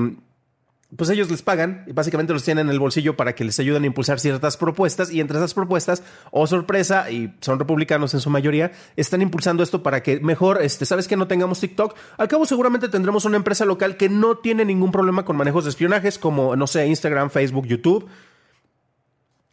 pues 0.97 1.11
ellos 1.11 1.31
les 1.31 1.43
pagan 1.43 1.85
y 1.87 1.93
básicamente 1.93 2.33
los 2.33 2.45
tienen 2.45 2.67
en 2.67 2.73
el 2.73 2.81
bolsillo 2.81 3.15
para 3.15 3.35
que 3.35 3.45
les 3.45 3.59
ayuden 3.61 3.83
a 3.83 3.87
impulsar 3.87 4.21
ciertas 4.21 4.57
propuestas. 4.57 5.11
Y 5.11 5.21
entre 5.21 5.37
esas 5.37 5.53
propuestas, 5.53 6.03
oh 6.31 6.47
sorpresa, 6.47 7.11
y 7.11 7.35
son 7.41 7.59
republicanos 7.59 8.15
en 8.15 8.21
su 8.21 8.31
mayoría, 8.31 8.73
están 8.97 9.21
impulsando 9.21 9.63
esto 9.63 9.83
para 9.83 10.03
que 10.03 10.21
mejor, 10.21 10.63
este, 10.63 10.87
sabes 10.87 11.07
que 11.07 11.17
no 11.17 11.29
tengamos 11.29 11.61
TikTok, 11.61 11.95
al 12.17 12.29
cabo 12.29 12.47
seguramente 12.47 12.89
tendremos 12.89 13.27
una 13.27 13.37
empresa 13.37 13.67
local 13.67 13.97
que 13.99 14.09
no 14.09 14.39
tiene 14.39 14.65
ningún 14.65 14.91
problema 14.91 15.25
con 15.27 15.37
manejos 15.37 15.65
de 15.65 15.71
espionajes 15.71 16.19
como, 16.19 16.57
no 16.57 16.67
sé, 16.67 16.87
Instagram, 16.87 17.29
Facebook, 17.29 17.67
YouTube, 17.67 18.09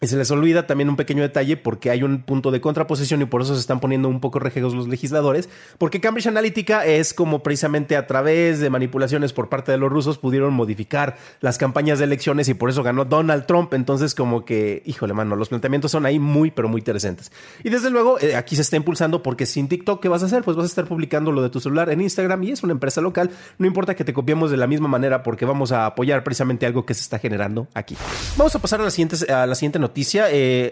y 0.02 0.08
se 0.08 0.18
les 0.18 0.30
olvida 0.30 0.68
también 0.68 0.90
un 0.90 0.98
pequeño 0.98 1.22
detalle 1.22 1.56
porque 1.56 1.90
hay 1.90 2.04
un 2.04 2.22
punto 2.24 2.52
de 2.52 2.60
contraposición 2.60 3.22
y 3.22 3.26
por 3.26 3.42
eso 3.42 3.54
se 3.54 3.62
están 3.62 3.80
poniendo 3.80 4.10
un 4.10 4.20
poco 4.20 4.40
rejegos 4.40 4.74
los 4.74 4.90
legisladores, 4.90 5.48
porque 5.78 6.02
Cambridge 6.02 6.28
Analytica 6.28 6.86
es 6.86 7.14
como 7.14 7.42
precisamente 7.44 7.96
a 7.96 8.06
través 8.06 8.60
de 8.60 8.70
manipulaciones 8.70 9.32
por 9.32 9.48
parte 9.48 9.72
de 9.72 9.78
los 9.78 9.90
rusos 9.90 10.18
pudieron 10.18 10.54
modificar 10.54 11.16
las 11.40 11.58
campañas 11.58 12.00
de 12.00 12.06
elecciones 12.06 12.50
y 12.50 12.54
por 12.54 12.70
eso 12.70 12.84
ganó 12.84 13.06
Donald 13.06 13.46
Trump. 13.46 13.74
Entonces 13.74 14.14
como 14.16 14.44
que, 14.44 14.84
híjole 14.86 15.14
mano, 15.14 15.38
los 15.38 15.48
planteamientos 15.48 15.92
son 15.92 16.06
ahí 16.06 16.20
muy, 16.20 16.52
pero 16.52 16.68
muy 16.68 16.82
interesantes. 16.82 17.32
Y 17.64 17.70
desde 17.70 17.90
luego 17.90 18.20
eh, 18.20 18.36
aquí 18.36 18.58
se 18.58 18.64
está 18.64 18.76
impulsando 18.76 19.24
porque 19.24 19.46
sin 19.46 19.70
TikTok, 19.70 20.02
¿qué 20.02 20.10
vas 20.10 20.24
a 20.24 20.26
hacer? 20.26 20.44
Pues 20.44 20.58
vas 20.58 20.66
a 20.66 20.68
estar 20.68 20.86
publicando 20.86 21.32
lo 21.32 21.42
de 21.42 21.50
tu 21.50 21.62
celular 21.62 21.90
en 21.90 22.02
Instagram 22.02 22.44
y 22.44 22.52
es 22.52 22.64
una 22.64 22.74
empresa 22.74 23.00
local. 23.00 23.32
No 23.58 23.66
importa 23.66 23.96
que 23.96 24.04
te 24.04 24.14
copiemos 24.14 24.52
de 24.52 24.58
la 24.58 24.68
misma 24.68 24.90
manera 24.90 25.24
porque 25.24 25.46
vamos 25.46 25.72
a 25.72 25.86
apoyar 25.86 26.26
precisamente 26.26 26.66
algo 26.66 26.86
que 26.86 26.94
se 26.94 27.02
está 27.02 27.18
generando 27.18 27.70
aquí. 27.74 27.96
Vamos 28.36 28.54
a 28.56 28.60
pasar 28.60 28.82
a 28.82 28.84
la 28.84 28.92
siguiente, 28.92 29.32
a 29.32 29.48
la 29.48 29.56
siguiente 29.56 29.80
noticia 29.86 30.32
eh, 30.32 30.72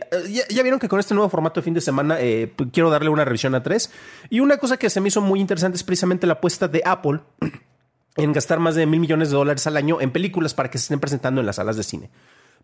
ya, 0.49 0.63
vieron 0.63 0.79
que 0.79 0.89
con 0.89 0.99
este 0.99 1.13
nuevo 1.13 1.29
formato 1.29 1.59
de 1.59 1.63
fin 1.63 1.73
de 1.73 1.81
semana 1.81 2.17
eh, 2.19 2.51
quiero 2.71 2.89
darle 2.89 3.09
una 3.09 3.23
revisión 3.23 3.53
a 3.53 3.61
tres. 3.61 3.91
Y 4.29 4.39
una 4.39 4.57
cosa 4.57 4.77
que 4.77 4.89
se 4.89 4.99
me 5.01 5.09
hizo 5.09 5.21
muy 5.21 5.39
interesante 5.39 5.75
es 5.75 5.83
precisamente 5.83 6.25
la 6.25 6.33
apuesta 6.33 6.67
de 6.67 6.81
Apple 6.83 7.19
en 8.17 8.33
gastar 8.33 8.59
más 8.59 8.75
de 8.75 8.85
mil 8.85 8.99
millones 8.99 9.29
de 9.29 9.35
dólares 9.35 9.67
al 9.67 9.77
año 9.77 10.01
en 10.01 10.11
películas 10.11 10.53
para 10.53 10.69
que 10.69 10.77
se 10.77 10.85
estén 10.85 10.99
presentando 10.99 11.41
en 11.41 11.47
las 11.47 11.57
salas 11.57 11.77
de 11.77 11.83
cine. 11.83 12.09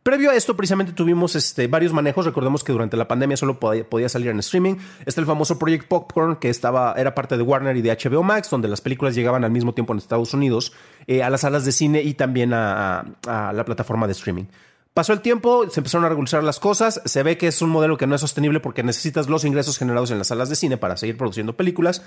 Previo 0.02 0.32
a 0.32 0.36
esto, 0.36 0.56
precisamente 0.56 0.94
tuvimos 0.94 1.36
este, 1.36 1.68
varios 1.68 1.92
manejos. 1.92 2.26
Recordemos 2.26 2.64
que 2.64 2.72
durante 2.72 2.96
la 2.96 3.08
pandemia 3.08 3.36
solo 3.36 3.60
podía, 3.60 4.08
salir 4.08 4.30
en 4.30 4.40
streaming. 4.40 4.76
Está 5.06 5.20
el 5.20 5.28
famoso 5.28 5.60
Project 5.60 5.88
Popcorn, 5.90 6.38
que 6.38 6.50
estaba, 6.50 6.94
era 6.98 7.14
parte 7.14 7.36
de 7.36 7.44
Warner 7.44 7.76
y 7.76 7.82
de 7.82 7.92
HBO 7.92 8.24
Max, 8.24 8.50
donde 8.50 8.70
las 8.70 8.80
películas 8.80 9.14
llegaban 9.14 9.44
al 9.44 9.52
mismo 9.52 9.74
tiempo 9.74 9.92
en 9.92 10.00
Estados 10.00 10.34
Unidos, 10.34 10.72
eh, 11.06 11.22
a 11.22 11.30
las 11.30 11.42
salas 11.42 11.66
de 11.66 11.74
cine 11.74 12.02
y 12.02 12.14
también 12.14 12.54
a 12.54 13.04
la 13.28 13.66
plataforma 13.66 14.08
de 14.08 14.14
streaming. 14.14 14.46
Pasó 14.94 15.14
el 15.14 15.22
tiempo, 15.22 15.70
se 15.70 15.80
empezaron 15.80 16.06
a 16.06 16.10
regular 16.10 16.44
las 16.44 16.60
cosas, 16.60 17.02
se 17.06 17.24
ve 17.24 17.38
que 17.38 17.48
es 17.48 17.62
un 17.62 17.70
modelo 17.70 17.98
que 17.98 18.08
no 18.08 18.16
es 18.16 18.22
sostenible 18.22 18.60
porque 18.60 18.84
necesitas 18.84 19.30
los 19.30 19.46
ingresos 19.46 19.78
generados 19.78 20.12
en 20.12 20.18
las 20.18 20.28
salas 20.28 20.50
de 20.50 20.56
cine 20.56 20.78
para 20.78 20.98
seguir 20.98 21.16
produciendo 21.16 21.56
películas. 21.56 22.02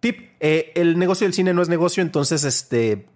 Tip, 0.00 0.32
eh, 0.40 0.72
el 0.74 0.98
negocio 0.98 1.26
del 1.26 1.32
cine 1.32 1.54
no 1.54 1.62
es 1.62 1.68
negocio, 1.68 2.02
entonces 2.02 2.44
este, 2.44 3.06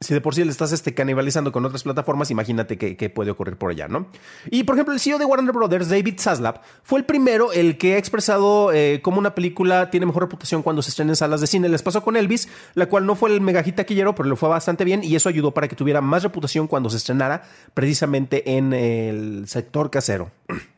si 0.00 0.14
de 0.14 0.20
por 0.20 0.34
sí 0.34 0.44
le 0.44 0.50
estás 0.50 0.72
este, 0.72 0.94
canibalizando 0.94 1.50
con 1.50 1.64
otras 1.64 1.82
plataformas, 1.82 2.30
imagínate 2.30 2.78
qué, 2.78 3.10
puede 3.10 3.32
ocurrir 3.32 3.56
por 3.56 3.70
allá, 3.70 3.88
¿no? 3.88 4.06
Y 4.50 4.64
por 4.64 4.76
ejemplo, 4.76 4.94
el 4.94 5.00
CEO 5.00 5.18
de 5.18 5.24
Warner 5.24 5.52
Brothers, 5.52 5.88
David 5.88 6.20
Zaslav, 6.20 6.60
fue 6.84 7.00
el 7.00 7.04
primero 7.04 7.52
el 7.52 7.78
que 7.78 7.94
ha 7.94 7.98
expresado 7.98 8.72
eh, 8.72 9.00
cómo 9.02 9.18
una 9.18 9.34
película 9.34 9.90
tiene 9.90 10.06
mejor 10.06 10.22
reputación 10.22 10.62
cuando 10.62 10.82
se 10.82 10.90
estrena 10.90 11.12
en 11.12 11.16
salas 11.16 11.40
de 11.40 11.48
cine. 11.48 11.68
Les 11.68 11.82
pasó 11.82 12.02
con 12.04 12.16
Elvis, 12.16 12.48
la 12.74 12.86
cual 12.86 13.06
no 13.06 13.16
fue 13.16 13.30
el 13.30 13.40
megajita 13.40 13.78
taquillero, 13.78 14.14
pero 14.14 14.28
lo 14.28 14.36
fue 14.36 14.48
bastante 14.48 14.84
bien 14.84 15.02
y 15.02 15.16
eso 15.16 15.28
ayudó 15.28 15.52
para 15.52 15.68
que 15.68 15.76
tuviera 15.76 16.00
más 16.00 16.22
reputación 16.22 16.68
cuando 16.68 16.90
se 16.90 16.96
estrenara 16.98 17.42
precisamente 17.74 18.56
en 18.56 18.72
el 18.72 19.48
sector 19.48 19.90
casero. 19.90 20.30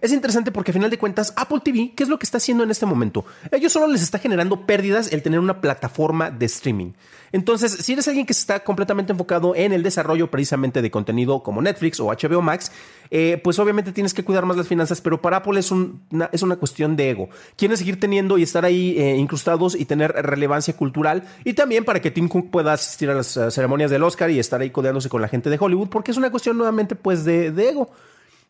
Es 0.00 0.12
interesante 0.12 0.50
porque 0.50 0.70
a 0.70 0.74
final 0.74 0.90
de 0.90 0.98
cuentas 0.98 1.32
Apple 1.36 1.60
TV, 1.62 1.92
¿qué 1.94 2.02
es 2.02 2.08
lo 2.08 2.18
que 2.18 2.24
está 2.24 2.38
haciendo 2.38 2.64
en 2.64 2.70
este 2.70 2.86
momento? 2.86 3.24
ellos 3.52 3.72
solo 3.72 3.86
les 3.86 4.02
está 4.02 4.18
generando 4.18 4.66
pérdidas 4.66 5.12
el 5.12 5.22
tener 5.22 5.40
una 5.40 5.60
plataforma 5.60 6.30
de 6.30 6.46
streaming. 6.46 6.92
Entonces, 7.32 7.72
si 7.72 7.92
eres 7.92 8.08
alguien 8.08 8.26
que 8.26 8.32
está 8.32 8.64
completamente 8.64 9.12
enfocado 9.12 9.54
en 9.54 9.72
el 9.72 9.82
desarrollo 9.82 10.30
precisamente 10.30 10.82
de 10.82 10.90
contenido 10.90 11.42
como 11.42 11.62
Netflix 11.62 12.00
o 12.00 12.06
HBO 12.06 12.42
Max, 12.42 12.72
eh, 13.10 13.40
pues 13.42 13.58
obviamente 13.58 13.92
tienes 13.92 14.14
que 14.14 14.24
cuidar 14.24 14.46
más 14.46 14.56
las 14.56 14.66
finanzas, 14.66 15.00
pero 15.00 15.20
para 15.20 15.38
Apple 15.38 15.58
es, 15.60 15.70
una, 15.70 16.28
es 16.32 16.42
una 16.42 16.56
cuestión 16.56 16.96
de 16.96 17.10
ego. 17.10 17.28
Quieren 17.56 17.76
seguir 17.76 18.00
teniendo 18.00 18.38
y 18.38 18.42
estar 18.42 18.64
ahí 18.64 18.98
eh, 18.98 19.16
incrustados 19.16 19.74
y 19.78 19.84
tener 19.84 20.12
relevancia 20.12 20.74
cultural 20.74 21.24
y 21.44 21.52
también 21.52 21.84
para 21.84 22.00
que 22.00 22.10
Tim 22.10 22.28
Cook 22.28 22.50
pueda 22.50 22.72
asistir 22.72 23.10
a 23.10 23.14
las 23.14 23.36
eh, 23.36 23.50
ceremonias 23.50 23.90
del 23.90 24.02
Oscar 24.02 24.30
y 24.30 24.38
estar 24.38 24.60
ahí 24.60 24.70
codeándose 24.70 25.08
con 25.08 25.22
la 25.22 25.28
gente 25.28 25.50
de 25.50 25.58
Hollywood, 25.60 25.88
porque 25.88 26.10
es 26.10 26.16
una 26.16 26.30
cuestión 26.30 26.56
nuevamente 26.56 26.94
pues 26.96 27.24
de, 27.24 27.52
de 27.52 27.68
ego. 27.68 27.90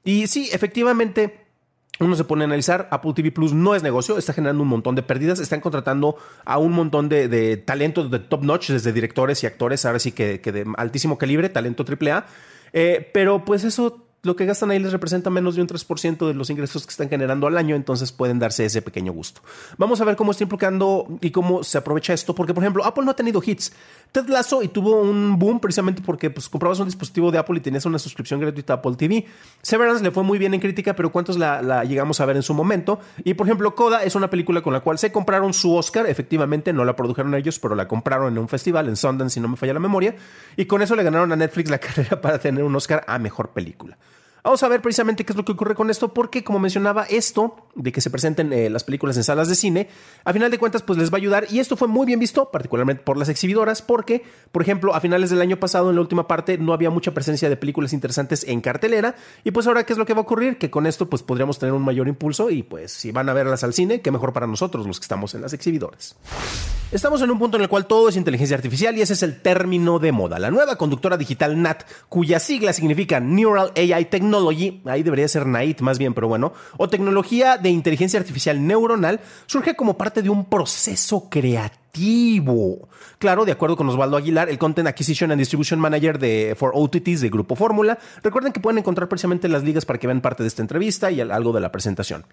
Y 0.04 0.26
sí, 0.26 0.48
efectivamente, 0.52 1.46
uno 2.00 2.16
se 2.16 2.24
pone 2.24 2.44
a 2.44 2.46
analizar, 2.46 2.88
Apple 2.90 3.12
TV 3.14 3.30
Plus 3.30 3.52
no 3.52 3.74
es 3.74 3.82
negocio, 3.82 4.16
está 4.16 4.32
generando 4.32 4.62
un 4.62 4.68
montón 4.68 4.94
de 4.94 5.02
pérdidas, 5.02 5.38
están 5.38 5.60
contratando 5.60 6.16
a 6.44 6.58
un 6.58 6.72
montón 6.72 7.08
de, 7.08 7.28
de 7.28 7.58
talentos 7.58 8.10
de 8.10 8.18
top 8.18 8.42
notch, 8.42 8.70
desde 8.70 8.92
directores 8.92 9.42
y 9.42 9.46
actores, 9.46 9.84
ahora 9.84 9.98
sí 9.98 10.12
que, 10.12 10.38
de 10.38 10.66
altísimo 10.76 11.18
calibre, 11.18 11.50
talento 11.50 11.84
AAA, 11.84 12.26
eh, 12.72 13.10
pero 13.12 13.44
pues 13.44 13.64
eso 13.64 14.06
lo 14.22 14.36
que 14.36 14.44
gastan 14.44 14.70
ahí 14.70 14.78
les 14.78 14.92
representa 14.92 15.30
menos 15.30 15.54
de 15.54 15.62
un 15.62 15.68
3% 15.68 16.26
de 16.26 16.34
los 16.34 16.50
ingresos 16.50 16.84
que 16.86 16.90
están 16.90 17.08
generando 17.08 17.46
al 17.46 17.56
año, 17.56 17.74
entonces 17.74 18.12
pueden 18.12 18.38
darse 18.38 18.64
ese 18.66 18.82
pequeño 18.82 19.12
gusto. 19.12 19.40
Vamos 19.78 20.00
a 20.00 20.04
ver 20.04 20.16
cómo 20.16 20.32
está 20.32 20.44
implicando 20.44 21.06
y 21.20 21.30
cómo 21.30 21.64
se 21.64 21.78
aprovecha 21.78 22.12
esto, 22.12 22.34
porque 22.34 22.52
por 22.52 22.62
ejemplo, 22.62 22.84
Apple 22.84 23.04
no 23.04 23.12
ha 23.12 23.16
tenido 23.16 23.42
hits. 23.44 23.72
Ted 24.12 24.28
Lasso 24.28 24.62
y 24.62 24.68
tuvo 24.68 25.00
un 25.00 25.38
boom 25.38 25.60
precisamente 25.60 26.02
porque 26.04 26.30
pues, 26.30 26.48
comprabas 26.48 26.80
un 26.80 26.86
dispositivo 26.86 27.30
de 27.30 27.38
Apple 27.38 27.56
y 27.58 27.60
tenías 27.60 27.86
una 27.86 27.98
suscripción 27.98 28.40
gratuita 28.40 28.74
a 28.74 28.76
Apple 28.76 28.96
TV. 28.96 29.24
Severance 29.62 30.02
le 30.02 30.10
fue 30.10 30.22
muy 30.22 30.38
bien 30.38 30.52
en 30.52 30.60
crítica, 30.60 30.94
pero 30.94 31.10
¿cuántos 31.12 31.38
la, 31.38 31.84
llegamos 31.84 32.20
a 32.20 32.26
ver 32.26 32.36
en 32.36 32.42
su 32.42 32.52
momento? 32.52 33.00
Y 33.24 33.34
por 33.34 33.46
ejemplo, 33.46 33.74
Coda 33.74 34.02
es 34.02 34.14
una 34.14 34.28
película 34.28 34.62
con 34.62 34.72
la 34.72 34.80
cual 34.80 34.98
se 34.98 35.12
compraron 35.12 35.54
su 35.54 35.74
Oscar, 35.74 36.06
efectivamente 36.06 36.72
no 36.72 36.84
la 36.84 36.96
produjeron 36.96 37.34
ellos, 37.34 37.58
pero 37.58 37.74
la 37.74 37.86
compraron 37.88 38.32
en 38.32 38.38
un 38.38 38.48
festival 38.48 38.88
en 38.88 38.96
Sundance, 38.96 39.34
si 39.34 39.40
no 39.40 39.48
me 39.48 39.56
falla 39.56 39.74
la 39.74 39.80
memoria, 39.80 40.16
y 40.56 40.66
con 40.66 40.82
eso 40.82 40.96
le 40.96 41.04
ganaron 41.04 41.30
a 41.32 41.36
Netflix 41.36 41.70
la 41.70 41.78
carrera 41.78 42.20
para 42.20 42.38
tener 42.38 42.64
un 42.64 42.74
Oscar 42.74 43.04
a 43.06 43.18
Mejor 43.18 43.50
Película. 43.50 43.96
Vamos 44.42 44.62
a 44.62 44.68
ver 44.68 44.80
precisamente 44.80 45.24
qué 45.24 45.32
es 45.32 45.36
lo 45.36 45.44
que 45.44 45.52
ocurre 45.52 45.74
con 45.74 45.90
esto, 45.90 46.14
porque 46.14 46.42
como 46.42 46.58
mencionaba, 46.58 47.04
esto 47.04 47.56
de 47.74 47.92
que 47.92 48.00
se 48.00 48.10
presenten 48.10 48.52
eh, 48.52 48.70
las 48.70 48.84
películas 48.84 49.16
en 49.16 49.24
salas 49.24 49.48
de 49.48 49.54
cine, 49.54 49.88
a 50.24 50.32
final 50.32 50.50
de 50.50 50.58
cuentas, 50.58 50.82
pues 50.82 50.98
les 50.98 51.10
va 51.10 51.16
a 51.16 51.18
ayudar. 51.18 51.46
Y 51.50 51.58
esto 51.58 51.76
fue 51.76 51.88
muy 51.88 52.06
bien 52.06 52.18
visto, 52.18 52.50
particularmente 52.50 53.02
por 53.02 53.16
las 53.16 53.28
exhibidoras, 53.28 53.82
porque, 53.82 54.22
por 54.50 54.62
ejemplo, 54.62 54.94
a 54.94 55.00
finales 55.00 55.30
del 55.30 55.42
año 55.42 55.58
pasado, 55.58 55.90
en 55.90 55.96
la 55.96 56.00
última 56.02 56.26
parte, 56.26 56.56
no 56.56 56.72
había 56.72 56.90
mucha 56.90 57.12
presencia 57.12 57.48
de 57.48 57.56
películas 57.56 57.92
interesantes 57.92 58.44
en 58.48 58.60
cartelera. 58.60 59.14
Y 59.44 59.50
pues 59.50 59.66
ahora, 59.66 59.84
¿qué 59.84 59.92
es 59.92 59.98
lo 59.98 60.06
que 60.06 60.14
va 60.14 60.20
a 60.20 60.22
ocurrir? 60.22 60.58
Que 60.58 60.70
con 60.70 60.86
esto, 60.86 61.08
pues 61.08 61.22
podríamos 61.22 61.58
tener 61.58 61.74
un 61.74 61.82
mayor 61.82 62.08
impulso. 62.08 62.50
Y 62.50 62.62
pues, 62.62 62.92
si 62.92 63.12
van 63.12 63.28
a 63.28 63.34
verlas 63.34 63.62
al 63.62 63.74
cine, 63.74 64.00
qué 64.00 64.10
mejor 64.10 64.32
para 64.32 64.46
nosotros, 64.46 64.86
los 64.86 64.98
que 64.98 65.04
estamos 65.04 65.34
en 65.34 65.42
las 65.42 65.52
exhibidoras. 65.52 66.16
Estamos 66.92 67.22
en 67.22 67.30
un 67.30 67.38
punto 67.38 67.56
en 67.56 67.62
el 67.62 67.68
cual 67.68 67.86
todo 67.86 68.08
es 68.08 68.16
inteligencia 68.16 68.56
artificial 68.56 68.98
y 68.98 69.00
ese 69.00 69.12
es 69.12 69.22
el 69.22 69.40
término 69.40 70.00
de 70.00 70.10
moda. 70.10 70.40
La 70.40 70.50
nueva 70.50 70.74
conductora 70.74 71.16
digital 71.16 71.62
NAT, 71.62 71.84
cuya 72.08 72.40
sigla 72.40 72.72
significa 72.72 73.20
Neural 73.20 73.70
AI 73.76 74.06
Technology, 74.06 74.29
ahí 74.86 75.02
debería 75.02 75.28
ser 75.28 75.46
NAIT 75.46 75.80
más 75.80 75.98
bien, 75.98 76.14
pero 76.14 76.28
bueno, 76.28 76.52
o 76.76 76.88
tecnología 76.88 77.58
de 77.58 77.70
inteligencia 77.70 78.20
artificial 78.20 78.66
neuronal, 78.66 79.20
surge 79.46 79.74
como 79.74 79.96
parte 79.96 80.22
de 80.22 80.30
un 80.30 80.44
proceso 80.44 81.28
creativo. 81.28 82.88
Claro, 83.18 83.44
de 83.44 83.52
acuerdo 83.52 83.76
con 83.76 83.88
Osvaldo 83.88 84.16
Aguilar, 84.16 84.48
el 84.48 84.58
Content 84.58 84.88
Acquisition 84.88 85.30
and 85.32 85.38
Distribution 85.38 85.80
Manager 85.80 86.18
de 86.18 86.54
For 86.56 86.72
OTTs 86.74 87.20
de 87.20 87.28
Grupo 87.28 87.56
Fórmula. 87.56 87.98
Recuerden 88.22 88.52
que 88.52 88.60
pueden 88.60 88.78
encontrar 88.78 89.08
precisamente 89.08 89.48
las 89.48 89.62
ligas 89.62 89.84
para 89.84 89.98
que 89.98 90.06
vean 90.06 90.20
parte 90.20 90.42
de 90.42 90.48
esta 90.48 90.62
entrevista 90.62 91.10
y 91.10 91.20
algo 91.20 91.52
de 91.52 91.60
la 91.60 91.72
presentación. 91.72 92.24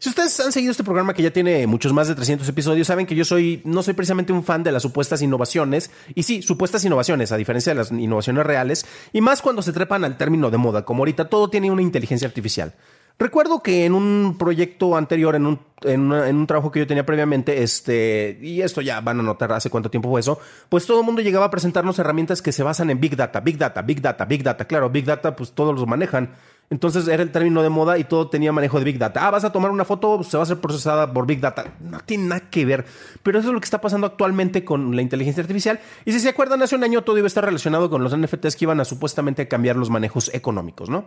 Si 0.00 0.08
ustedes 0.08 0.40
han 0.40 0.50
seguido 0.50 0.70
este 0.70 0.82
programa 0.82 1.12
que 1.12 1.22
ya 1.22 1.30
tiene 1.30 1.66
muchos 1.66 1.92
más 1.92 2.08
de 2.08 2.14
300 2.14 2.48
episodios, 2.48 2.86
saben 2.86 3.04
que 3.04 3.14
yo 3.14 3.22
soy 3.22 3.60
no 3.66 3.82
soy 3.82 3.92
precisamente 3.92 4.32
un 4.32 4.42
fan 4.42 4.62
de 4.62 4.72
las 4.72 4.80
supuestas 4.80 5.20
innovaciones. 5.20 5.90
Y 6.14 6.22
sí, 6.22 6.40
supuestas 6.40 6.82
innovaciones, 6.86 7.32
a 7.32 7.36
diferencia 7.36 7.74
de 7.74 7.80
las 7.80 7.92
innovaciones 7.92 8.46
reales, 8.46 8.86
y 9.12 9.20
más 9.20 9.42
cuando 9.42 9.60
se 9.60 9.74
trepan 9.74 10.02
al 10.04 10.16
término 10.16 10.50
de 10.50 10.56
moda, 10.56 10.86
como 10.86 11.02
ahorita 11.02 11.28
todo 11.28 11.50
tiene 11.50 11.70
una 11.70 11.82
inteligencia 11.82 12.26
artificial. 12.26 12.72
Recuerdo 13.18 13.62
que 13.62 13.84
en 13.84 13.92
un 13.92 14.36
proyecto 14.38 14.96
anterior, 14.96 15.34
en 15.34 15.44
un, 15.44 15.60
en, 15.82 16.10
un 16.10 16.46
trabajo 16.46 16.70
que 16.70 16.78
yo 16.78 16.86
tenía 16.86 17.04
previamente, 17.04 17.62
este, 17.62 18.38
y 18.40 18.62
esto 18.62 18.80
ya 18.80 19.02
van 19.02 19.20
a 19.20 19.22
notar 19.22 19.52
hace 19.52 19.68
cuánto 19.68 19.90
tiempo 19.90 20.08
fue 20.08 20.20
eso, 20.20 20.40
pues 20.70 20.86
todo 20.86 21.00
el 21.00 21.04
mundo 21.04 21.20
llegaba 21.20 21.44
a 21.44 21.50
presentarnos 21.50 21.98
herramientas 21.98 22.40
que 22.40 22.52
se 22.52 22.62
basan 22.62 22.88
en 22.88 22.98
Big 23.00 23.16
Data, 23.16 23.40
Big 23.40 23.58
Data, 23.58 23.82
Big 23.82 24.00
Data, 24.00 24.24
Big 24.24 24.42
Data. 24.42 24.64
Claro, 24.64 24.88
Big 24.88 25.04
Data, 25.04 25.36
pues 25.36 25.52
todos 25.52 25.74
los 25.74 25.86
manejan. 25.86 26.30
Entonces 26.70 27.08
era 27.08 27.24
el 27.24 27.32
término 27.32 27.64
de 27.64 27.68
moda 27.68 27.98
y 27.98 28.04
todo 28.04 28.28
tenía 28.28 28.52
manejo 28.52 28.78
de 28.78 28.84
Big 28.84 28.96
Data. 28.96 29.26
Ah, 29.26 29.32
vas 29.32 29.42
a 29.42 29.50
tomar 29.50 29.72
una 29.72 29.84
foto, 29.84 30.22
se 30.22 30.36
va 30.36 30.44
a 30.44 30.46
ser 30.46 30.60
procesada 30.60 31.12
por 31.12 31.26
Big 31.26 31.40
Data. 31.40 31.74
No 31.80 31.98
tiene 31.98 32.28
nada 32.28 32.48
que 32.48 32.64
ver. 32.64 32.84
Pero 33.24 33.40
eso 33.40 33.48
es 33.48 33.54
lo 33.54 33.60
que 33.60 33.64
está 33.64 33.80
pasando 33.80 34.06
actualmente 34.06 34.64
con 34.64 34.94
la 34.94 35.02
inteligencia 35.02 35.42
artificial. 35.42 35.80
Y 36.04 36.12
si 36.12 36.20
se 36.20 36.28
acuerdan, 36.28 36.62
hace 36.62 36.76
un 36.76 36.84
año 36.84 37.02
todo 37.02 37.18
iba 37.18 37.26
a 37.26 37.28
estar 37.28 37.44
relacionado 37.44 37.90
con 37.90 38.04
los 38.04 38.16
NFTs 38.16 38.54
que 38.54 38.66
iban 38.66 38.78
a 38.78 38.84
supuestamente 38.84 39.48
cambiar 39.48 39.74
los 39.74 39.90
manejos 39.90 40.30
económicos, 40.32 40.88
¿no? 40.88 41.06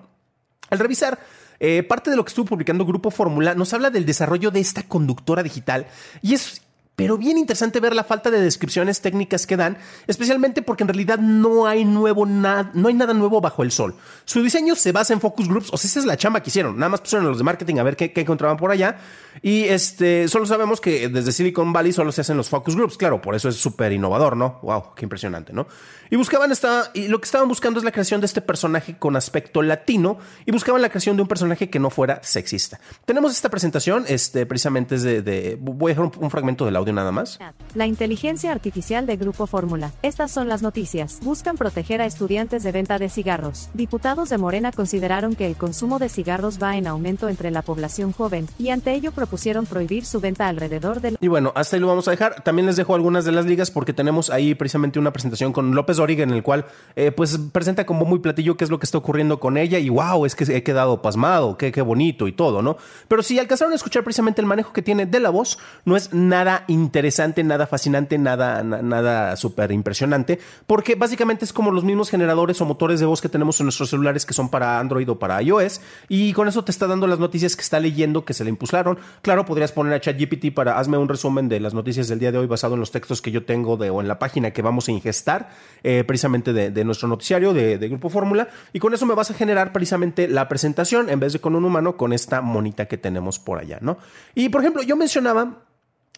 Al 0.70 0.80
revisar 0.80 1.18
eh, 1.62 1.84
parte 1.84 2.10
de 2.10 2.18
lo 2.18 2.26
que 2.26 2.30
estuvo 2.30 2.46
publicando 2.46 2.86
Grupo 2.86 3.10
Fórmula 3.10 3.56
nos 3.56 3.74
habla 3.74 3.90
del 3.90 4.06
desarrollo 4.06 4.52
de 4.52 4.60
esta 4.60 4.84
conductora 4.84 5.44
digital 5.44 5.88
y 6.22 6.34
es 6.34 6.63
pero 6.96 7.18
bien 7.18 7.38
interesante 7.38 7.80
ver 7.80 7.96
la 7.96 8.04
falta 8.04 8.30
de 8.30 8.40
descripciones 8.40 9.02
técnicas 9.02 9.48
que 9.48 9.58
dan, 9.58 9.78
especialmente 10.08 10.62
porque 10.62 10.84
en 10.84 10.90
realidad 10.90 11.20
no 11.20 11.66
hay 11.66 11.86
nuevo 11.86 12.26
nada, 12.26 12.72
no 12.74 12.88
hay 12.88 12.94
nada 12.94 13.14
nuevo 13.14 13.42
bajo 13.42 13.64
el 13.64 13.72
sol. 13.72 13.96
Su 14.26 14.44
diseño 14.44 14.76
se 14.76 14.92
basa 14.92 15.14
en 15.14 15.20
focus 15.20 15.48
groups, 15.48 15.70
o 15.72 15.78
sea, 15.78 15.88
esa 15.88 16.00
es 16.00 16.06
la 16.06 16.18
chamba 16.18 16.42
que 16.42 16.50
hicieron. 16.50 16.78
Nada 16.78 16.90
más 16.90 17.02
pusieron 17.02 17.28
los 17.28 17.38
de 17.38 17.44
marketing 17.44 17.78
a 17.78 17.84
ver 17.84 17.96
qué, 17.96 18.12
encontraban 18.16 18.58
por 18.58 18.72
allá. 18.72 18.98
Y 19.42 19.64
este, 19.64 20.28
solo 20.28 20.46
sabemos 20.46 20.80
que 20.80 21.10
desde 21.10 21.32
Silicon 21.32 21.74
Valley 21.74 21.92
solo 21.92 22.12
se 22.12 22.22
hacen 22.22 22.38
los 22.38 22.50
focus 22.50 22.76
groups. 22.76 22.98
Claro, 22.98 23.22
por 23.22 23.34
eso 23.34 23.50
es 23.50 23.56
súper 23.56 23.92
innovador, 23.92 24.38
¿no? 24.38 24.60
Wow, 24.62 24.94
qué 24.96 25.06
impresionante, 25.06 25.52
¿no? 25.52 25.68
Y 26.14 26.16
buscaban 26.16 26.52
esta, 26.52 26.92
lo 26.94 27.20
que 27.20 27.26
estaban 27.26 27.48
buscando 27.48 27.80
es 27.80 27.84
la 27.84 27.92
creación 27.92 28.22
de 28.22 28.28
este 28.28 28.40
personaje 28.40 28.96
con 29.00 29.16
aspecto 29.16 29.64
latino 29.64 30.20
y 30.46 30.52
buscaban 30.52 30.80
la 30.80 30.90
creación 30.90 31.16
de 31.16 31.24
un 31.24 31.28
personaje 31.28 31.72
que 31.72 31.80
no 31.80 31.90
fuera 31.90 32.22
sexista. 32.22 32.80
Tenemos 33.06 33.32
esta 33.32 33.50
presentación, 33.50 34.06
este, 34.08 34.46
precisamente 34.46 34.94
es 34.94 35.02
de, 35.02 35.58
voy 35.60 35.92
a 35.92 35.96
dejar 35.96 36.12
un, 36.20 36.30
fragmento 36.30 36.66
del 36.66 36.76
audio 36.84 36.94
nada 36.94 37.12
más. 37.12 37.40
La 37.74 37.88
inteligencia 37.88 38.52
artificial 38.52 39.06
de 39.06 39.18
Grupo 39.18 39.48
Fórmula. 39.48 39.92
Estas 40.04 40.32
son 40.32 40.48
las 40.48 40.62
noticias. 40.62 41.20
Buscan 41.24 41.58
proteger 41.58 42.02
a 42.02 42.06
estudiantes 42.06 42.64
de 42.64 42.72
venta 42.72 43.00
de 43.00 43.10
cigarros. 43.10 43.70
Diputados 43.74 44.30
de 44.30 44.38
Morena 44.38 44.72
consideraron 44.72 45.36
que 45.36 45.48
el 45.48 45.56
consumo 45.56 46.00
de 46.00 46.10
cigarros 46.10 46.62
va 46.62 46.78
en 46.78 46.88
aumento 46.88 47.30
entre 47.30 47.52
la 47.52 47.62
población 47.62 48.12
joven 48.12 48.48
y 48.60 48.70
ante 48.70 48.94
ello 48.94 49.12
propusieron 49.12 49.66
prohibir 49.66 50.06
su 50.06 50.20
venta 50.20 50.48
alrededor 50.48 51.02
del... 51.02 51.18
Y 51.20 51.28
bueno, 51.28 51.52
hasta 51.56 51.76
ahí 51.76 51.80
lo 51.80 51.88
vamos 51.88 52.08
a 52.08 52.12
dejar. 52.12 52.44
También 52.44 52.66
les 52.66 52.76
dejo 52.76 52.96
algunas 52.96 53.26
de 53.26 53.32
las 53.32 53.46
ligas 53.46 53.72
porque 53.72 53.94
tenemos 53.94 54.30
ahí 54.30 54.54
precisamente 54.56 55.00
una 55.00 55.12
presentación 55.12 55.54
con 55.54 55.74
López 55.74 55.98
en 56.00 56.32
el 56.32 56.44
cual 56.44 56.66
eh, 56.96 57.12
pues 57.12 57.38
presenta 57.52 57.86
como 57.86 58.06
muy 58.06 58.20
platillo 58.20 58.58
qué 58.58 58.64
es 58.64 58.70
lo 58.70 58.80
que 58.80 58.86
está 58.86 58.98
ocurriendo 58.98 59.40
con 59.40 59.58
ella 59.58 59.80
y 59.80 59.90
wow, 59.90 60.26
es 60.26 60.36
que 60.36 60.44
he 60.44 60.64
quedado 60.64 61.02
pasmado, 61.02 61.58
qué, 61.58 61.72
qué 61.72 61.82
bonito 61.82 62.28
y 62.28 62.34
todo, 62.34 62.62
¿no? 62.62 62.78
Pero 63.08 63.24
si 63.24 63.40
alcanzaron 63.40 63.72
a 63.72 63.76
escuchar 63.76 64.04
precisamente 64.04 64.42
el 64.42 64.48
manejo 64.48 64.74
que 64.74 64.82
tiene 64.82 65.06
de 65.06 65.20
la 65.20 65.30
voz, 65.30 65.60
no 65.86 65.96
es 65.96 66.14
nada 66.14 66.66
interesante, 66.74 67.44
nada 67.44 67.68
fascinante, 67.68 68.18
nada, 68.18 68.64
nada 68.64 69.36
súper 69.36 69.72
impresionante, 69.72 70.40
porque 70.68 70.96
básicamente 70.96 71.46
es 71.46 71.54
como 71.54 71.72
los 71.72 71.84
mismos 71.84 72.10
generadores 72.10 72.60
o 72.62 72.66
motores 72.66 73.00
de 73.00 73.06
voz 73.06 73.22
que 73.22 73.30
tenemos 73.30 73.60
en 73.60 73.66
nuestros 73.66 73.90
celulares 73.90 74.26
que 74.26 74.34
son 74.34 74.50
para 74.50 74.80
Android 74.80 75.10
o 75.10 75.20
para 75.20 75.42
iOS 75.42 75.82
y 76.10 76.34
con 76.34 76.48
eso 76.48 76.64
te 76.64 76.72
está 76.72 76.88
dando 76.88 77.08
las 77.08 77.20
noticias 77.20 77.56
que 77.56 77.62
está 77.62 77.80
leyendo 77.80 78.26
que 78.26 78.34
se 78.34 78.44
le 78.44 78.50
impulsaron. 78.50 78.98
Claro, 79.22 79.46
podrías 79.46 79.72
poner 79.72 79.94
a 79.94 80.02
ChatGPT 80.02 80.54
para 80.54 80.80
hazme 80.80 80.98
un 80.98 81.08
resumen 81.08 81.50
de 81.50 81.60
las 81.60 81.74
noticias 81.74 82.08
del 82.08 82.20
día 82.20 82.32
de 82.32 82.38
hoy 82.38 82.48
basado 82.48 82.74
en 82.74 82.80
los 82.80 82.92
textos 82.92 83.22
que 83.22 83.32
yo 83.32 83.46
tengo 83.46 83.78
de, 83.78 83.90
o 83.90 84.02
en 84.02 84.08
la 84.08 84.20
página 84.20 84.52
que 84.52 84.62
vamos 84.62 84.88
a 84.88 84.92
ingestar. 84.92 85.50
Eh, 85.84 86.04
precisamente 86.06 86.54
de, 86.54 86.84
nuestro 86.86 87.08
noticiario 87.08 87.54
de, 87.54 87.78
Grupo 87.90 88.10
Fórmula 88.10 88.48
y 88.72 88.80
con 88.80 88.94
eso 88.94 89.06
me 89.06 89.14
vas 89.14 89.32
a 89.32 89.34
generar 89.34 89.74
precisamente 89.74 90.28
la 90.28 90.48
presentación 90.48 91.10
en 91.10 91.20
vez 91.20 91.34
de 91.34 91.40
con 91.40 91.56
un 91.56 91.66
humano 91.66 91.98
con 91.98 92.14
esta 92.14 92.42
monita 92.42 92.88
que 92.88 92.98
tenemos 92.98 93.40
por 93.40 93.60
allá, 93.60 93.80
¿no? 93.82 93.98
Y 94.34 94.50
por 94.50 94.62
ejemplo, 94.62 94.82
yo 94.82 94.96
mencionaba 94.96 95.64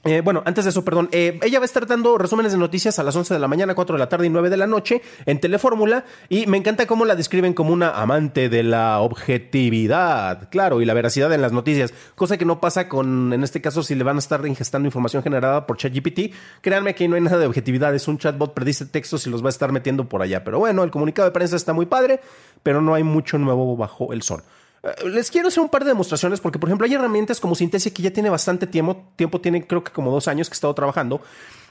Eh, 0.08 0.22
bueno, 0.22 0.44
antes 0.46 0.66
de 0.66 0.70
eso, 0.70 0.86
perdón, 0.86 1.10
eh, 1.12 1.40
ella 1.42 1.58
va 1.58 1.64
a 1.64 1.66
estar 1.66 1.88
dando 1.88 2.16
resúmenes 2.20 2.52
de 2.52 2.60
noticias 2.60 3.00
a 3.00 3.04
las 3.04 3.16
11 3.16 3.34
de 3.34 3.40
la 3.40 3.48
mañana, 3.48 3.74
4 3.74 3.96
de 3.96 4.00
la 4.00 4.08
tarde 4.08 4.28
y 4.28 4.30
9 4.30 4.52
de 4.52 4.58
la 4.58 4.68
noche 4.68 5.02
en 5.26 5.40
Telefórmula 5.40 6.06
y 6.30 6.46
me 6.46 6.58
encanta 6.58 6.86
cómo 6.86 7.06
la 7.06 7.16
describen 7.16 7.56
como 7.56 7.74
una 7.74 7.90
amante 7.90 8.48
de 8.48 8.62
la 8.62 9.00
objetividad, 9.00 10.48
claro, 10.52 10.80
y 10.80 10.86
la 10.86 10.94
veracidad 10.94 11.34
en 11.34 11.42
las 11.42 11.54
noticias, 11.54 11.92
cosa 12.14 12.38
que 12.38 12.46
no 12.46 12.62
pasa 12.62 12.88
con, 12.88 13.34
en 13.34 13.44
este 13.44 13.62
caso, 13.62 13.82
si 13.82 13.96
le 13.96 14.04
van 14.04 14.18
a 14.18 14.20
estar 14.20 14.46
ingestando 14.46 14.86
información 14.86 15.24
generada 15.24 15.66
por 15.66 15.78
ChatGPT, 15.78 16.36
créanme 16.62 16.94
que 16.94 17.08
no 17.08 17.16
hay 17.16 17.22
nada 17.22 17.40
de 17.40 17.48
objetividad, 17.48 17.96
es 17.96 18.08
un 18.08 18.20
chatbot, 18.20 18.54
predice 18.54 18.86
textos 18.86 19.26
y 19.26 19.32
los 19.32 19.42
va 19.42 19.48
a 19.48 19.50
estar 19.50 19.72
metiendo 19.72 20.08
por 20.08 20.22
allá, 20.22 20.44
pero 20.44 20.60
bueno, 20.60 20.84
el 20.84 20.92
comunicado 20.92 21.28
de 21.28 21.34
prensa 21.34 21.56
está 21.56 21.74
muy 21.74 21.88
padre, 21.88 22.20
pero 22.62 22.80
no 22.80 22.94
hay 22.94 23.02
mucho 23.02 23.40
nuevo 23.40 23.76
bajo 23.76 24.14
el 24.14 24.22
sol. 24.22 24.44
Eh, 24.86 25.10
les 25.10 25.32
quiero 25.32 25.48
hacer 25.48 25.62
un 25.62 25.70
par 25.70 25.84
de 25.84 25.90
demostraciones 25.90 26.40
porque, 26.40 26.60
por 26.60 26.70
ejemplo, 26.70 26.86
hay 26.86 26.94
herramientas 26.94 27.40
como 27.40 27.56
Sintesia 27.56 27.92
que 27.92 28.04
ya 28.04 28.12
tiene 28.12 28.30
bastante 28.30 28.68
tiempo, 28.68 28.98
tiempo 29.16 29.42
tiene 29.42 29.66
creo 29.66 29.84
que 29.84 29.92
como 29.92 30.12
dos 30.12 30.28
años 30.28 30.48
que 30.48 30.54
he 30.54 30.58
estado 30.58 30.74
trabajando 30.76 31.22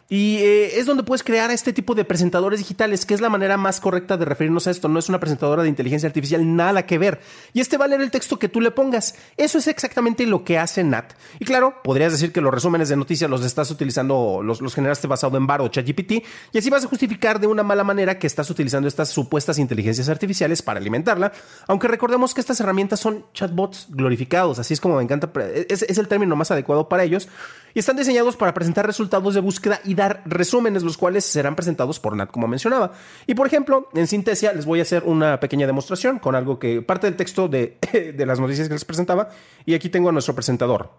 y 0.08 0.37
eh, 0.37 0.78
es 0.78 0.87
donde 0.87 1.02
puedes 1.02 1.23
crear 1.23 1.50
este 1.50 1.73
tipo 1.73 1.94
de 1.94 2.04
presentadores 2.04 2.58
digitales, 2.58 3.06
que 3.06 3.14
es 3.14 3.20
la 3.20 3.30
manera 3.30 3.56
más 3.56 3.80
correcta 3.80 4.16
de 4.16 4.25
referirnos 4.25 4.66
a 4.66 4.70
esto. 4.70 4.88
No 4.88 4.99
es 4.99 5.08
una 5.08 5.18
presentadora 5.18 5.62
de 5.62 5.68
inteligencia 5.68 6.06
artificial, 6.06 6.56
nada 6.56 6.84
que 6.87 6.99
ver. 6.99 7.20
Y 7.52 7.61
este 7.61 7.78
va 7.78 7.87
a 7.87 7.88
leer 7.88 8.02
el 8.02 8.11
texto 8.11 8.38
que 8.38 8.49
tú 8.49 8.61
le 8.61 8.70
pongas. 8.70 9.14
Eso 9.37 9.58
es 9.58 9.66
exactamente 9.66 10.26
lo 10.26 10.44
que 10.44 10.58
hace 10.58 10.84
Nat. 10.84 11.14
Y 11.38 11.44
claro, 11.44 11.76
podrías 11.82 12.12
decir 12.12 12.32
que 12.32 12.40
los 12.40 12.52
resúmenes 12.52 12.88
de 12.90 12.96
noticias 12.96 13.30
los 13.30 13.44
estás 13.44 13.70
utilizando, 13.70 14.42
los, 14.42 14.61
los 14.61 14.75
generaste 14.75 15.06
basado 15.06 15.38
en 15.38 15.46
Bar 15.46 15.62
o 15.62 15.68
ChatGPT, 15.68 16.25
y 16.52 16.58
así 16.58 16.68
vas 16.68 16.84
a 16.84 16.88
justificar 16.88 17.40
de 17.40 17.46
una 17.46 17.62
mala 17.62 17.84
manera 17.84 18.18
que 18.18 18.26
estás 18.26 18.50
utilizando 18.50 18.88
estas 18.88 19.08
supuestas 19.08 19.58
inteligencias 19.58 20.08
artificiales 20.08 20.61
para 20.61 20.80
alimentarla. 20.80 21.32
Aunque 21.66 21.88
recordemos 21.88 22.34
que 22.34 22.40
estas 22.40 22.61
herramientas 22.61 23.00
son 23.00 23.25
chatbots 23.32 23.87
glorificados, 23.90 24.58
así 24.58 24.75
es 24.75 24.80
como 24.80 24.96
me 24.96 25.02
encanta, 25.02 25.30
es, 25.68 25.82
es 25.82 25.99
el 25.99 26.08
término 26.08 26.37
más 26.37 26.50
adecuado 26.50 26.88
para 26.88 27.04
ellos 27.04 27.28
y 27.75 27.80
están 27.80 27.96
diseñados 27.96 28.37
para 28.37 28.54
presentar 28.54 28.87
resultados 28.87 29.34
de 29.34 29.40
búsqueda 29.40 29.80
y 29.84 29.93
dar 29.96 30.22
resúmenes, 30.26 30.82
los 30.82 30.96
cuales 30.96 31.24
serán 31.24 31.56
presentados 31.56 32.00
por 32.00 32.16
Nat, 32.16 32.30
como 32.30 32.48
mencionaba. 32.48 32.92
Y 33.26 33.34
por 33.34 33.46
ejemplo, 33.46 33.88
en 33.94 34.06
Sintesia 34.06 34.52
les 34.52 34.66
voy 34.66 34.80
a 34.80 34.82
hacer 34.82 35.04
una 35.04 35.40
pequeña 35.40 35.66
demostración 35.66 36.18
con 36.18 36.34
algo 36.34 36.58
que 36.58 36.82
parte 36.82 37.06
del 37.06 37.16
texto 37.16 37.48
de, 37.48 37.78
de 38.16 38.26
las 38.26 38.40
noticias 38.40 38.68
que 38.68 38.74
les 38.74 38.84
presentaba. 38.84 39.28
Y 39.64 39.74
aquí 39.74 39.88
tengo 39.88 40.08
a 40.08 40.12
nuestro 40.12 40.34
presentador. 40.34 40.90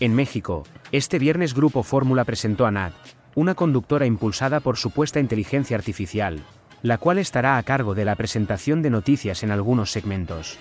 En 0.00 0.14
México, 0.14 0.64
este 0.92 1.18
viernes 1.18 1.54
Grupo 1.54 1.82
Fórmula 1.82 2.24
presentó 2.24 2.66
a 2.66 2.70
Nat, 2.70 2.94
una 3.34 3.54
conductora 3.54 4.06
impulsada 4.06 4.60
por 4.60 4.76
supuesta 4.76 5.18
inteligencia 5.18 5.76
artificial, 5.76 6.44
la 6.82 6.98
cual 6.98 7.18
estará 7.18 7.56
a 7.56 7.62
cargo 7.64 7.94
de 7.94 8.04
la 8.04 8.14
presentación 8.14 8.82
de 8.82 8.90
noticias 8.90 9.42
en 9.42 9.50
algunos 9.50 9.90
segmentos. 9.90 10.58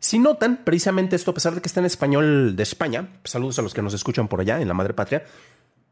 Si 0.00 0.18
notan, 0.18 0.60
precisamente 0.64 1.16
esto, 1.16 1.32
a 1.32 1.34
pesar 1.34 1.54
de 1.54 1.60
que 1.60 1.66
está 1.66 1.80
en 1.80 1.86
español 1.86 2.54
de 2.54 2.62
España, 2.62 3.08
saludos 3.24 3.58
a 3.58 3.62
los 3.62 3.74
que 3.74 3.82
nos 3.82 3.94
escuchan 3.94 4.28
por 4.28 4.40
allá, 4.40 4.60
en 4.60 4.68
la 4.68 4.74
madre 4.74 4.94
patria, 4.94 5.24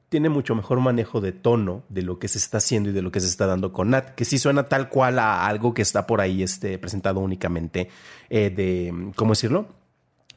tiene 0.09 0.29
mucho 0.29 0.55
mejor 0.55 0.81
manejo 0.81 1.21
de 1.21 1.33
tono 1.33 1.83
de 1.89 2.03
lo 2.03 2.19
que 2.19 2.29
se 2.29 2.39
está 2.39 2.59
haciendo 2.59 2.91
y 2.91 2.93
de 2.93 3.03
lo 3.03 3.11
que 3.11 3.21
se 3.21 3.27
está 3.27 3.47
dando 3.47 3.73
con 3.73 3.91
Nat, 3.91 4.15
que 4.15 4.25
sí 4.25 4.39
suena 4.39 4.69
tal 4.69 4.89
cual 4.89 5.19
a 5.19 5.47
algo 5.47 5.75
que 5.75 5.83
está 5.83 6.07
por 6.07 6.21
ahí 6.21 6.43
este, 6.43 6.79
presentado 6.79 7.21
únicamente 7.21 7.89
eh, 8.31 8.51
de, 8.51 9.13
¿cómo 9.17 9.33
decirlo? 9.33 9.67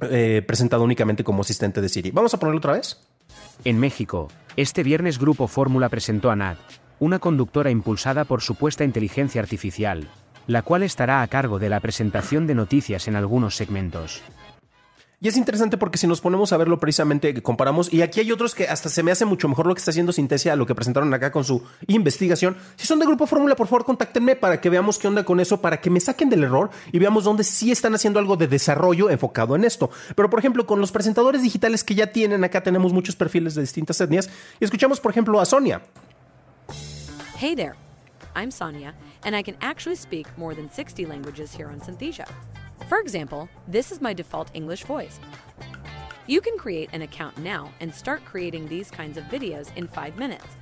Eh, 0.02 0.44
presentado 0.48 0.84
únicamente 0.84 1.24
como 1.24 1.42
asistente 1.42 1.82
de 1.82 1.90
Siri. 1.90 2.12
Vamos 2.12 2.34
a 2.34 2.40
ponerlo 2.40 2.58
otra 2.58 2.74
vez. 2.74 3.00
En 3.64 3.80
México, 3.80 4.30
este 4.56 4.84
viernes 4.84 5.20
Grupo 5.20 5.48
Fórmula 5.48 5.90
presentó 5.90 6.32
a 6.32 6.36
Nat, 6.36 6.58
una 7.00 7.20
conductora 7.20 7.70
impulsada 7.70 8.24
por 8.26 8.42
supuesta 8.42 8.84
inteligencia 8.84 9.42
artificial, 9.42 10.10
la 10.48 10.64
cual 10.64 10.84
estará 10.84 11.22
a 11.22 11.28
cargo 11.28 11.60
de 11.60 11.70
la 11.70 11.80
presentación 11.80 12.48
de 12.48 12.56
noticias 12.56 13.08
en 13.08 13.16
algunos 13.16 13.56
segmentos. 13.56 14.24
Y 15.22 15.28
es 15.28 15.36
interesante 15.36 15.78
porque 15.78 15.98
si 15.98 16.08
nos 16.08 16.22
ponemos 16.22 16.54
a 16.54 16.58
verlo 16.58 16.80
precisamente, 16.80 17.42
comparamos, 17.42 17.92
y 17.92 18.02
aquí 18.02 18.22
hay 18.22 18.32
otros 18.32 18.56
que 18.56 18.70
hasta 18.70 18.88
se 18.88 19.04
me 19.04 19.12
hace 19.12 19.26
mucho 19.26 19.50
mejor 19.50 19.68
lo 19.68 19.76
que 19.76 19.80
está 19.80 19.92
haciendo 19.92 20.14
Sintesia 20.14 20.54
a 20.54 20.56
lo 20.56 20.66
que 20.66 20.74
presentaron 20.74 21.14
acá 21.14 21.30
con 21.30 21.44
su 21.44 21.62
investigación. 21.88 22.56
Si 22.78 22.88
son 22.88 23.00
de 23.00 23.06
Grupo 23.06 23.28
Fórmula, 23.28 23.56
por 23.58 23.68
favor, 23.68 23.84
contáctenme 23.84 24.38
para 24.38 24.62
que 24.62 24.70
veamos 24.70 24.98
qué 24.98 25.10
onda 25.10 25.26
con 25.26 25.42
eso, 25.42 25.60
para 25.60 25.82
que 25.82 25.90
me 25.90 26.00
saquen 26.00 26.30
del 26.30 26.46
error 26.46 26.70
y 26.94 27.00
veamos 27.00 27.26
dónde 27.26 27.44
sí 27.44 27.70
están 27.70 27.94
haciendo 27.96 28.20
algo 28.20 28.38
de 28.38 28.48
desarrollo 28.48 29.10
enfocado 29.10 29.58
en 29.58 29.66
esto. 29.66 29.90
Pero, 30.16 30.30
por 30.30 30.40
ejemplo, 30.40 30.66
con 30.66 30.80
los 30.80 30.94
presentadores 30.94 31.42
digitales 31.42 31.84
que 31.84 31.96
ya 31.96 32.08
tienen, 32.14 32.46
acá 32.46 32.64
tenemos 32.64 32.94
muchos 32.94 33.18
perfiles 33.18 33.56
de 33.56 33.62
distintas 33.62 34.00
etnias, 34.00 34.30
y 34.60 34.64
escuchamos, 34.64 35.02
por 35.02 35.12
ejemplo, 35.12 35.42
a 35.42 35.46
Sonia. 35.46 35.82
Hey 37.38 37.56
there, 37.56 37.76
I'm 38.36 38.52
Sonia. 38.52 38.94
and 39.24 39.36
I 39.36 39.42
can 39.42 39.56
actually 39.62 39.96
speak 39.96 40.28
more 40.38 40.54
than 40.54 40.72
60 40.72 41.06
languages 41.06 41.54
here 41.54 41.68
on 41.68 41.82
Synthesia. 41.82 42.26
For 42.90 43.00
example, 43.00 43.48
this 43.68 43.92
is 43.92 44.02
my 44.02 44.16
default 44.16 44.50
English 44.56 44.84
voice. 44.86 45.20
You 46.26 46.42
can 46.42 46.58
create 46.58 46.90
an 46.92 47.04
account 47.04 47.38
now 47.38 47.70
and 47.80 47.94
start 47.94 48.22
creating 48.26 48.68
these 48.68 48.90
kinds 48.90 49.16
of 49.16 49.26
videos 49.26 49.68
in 49.76 49.88
5 49.88 50.18
minutes. 50.18 50.58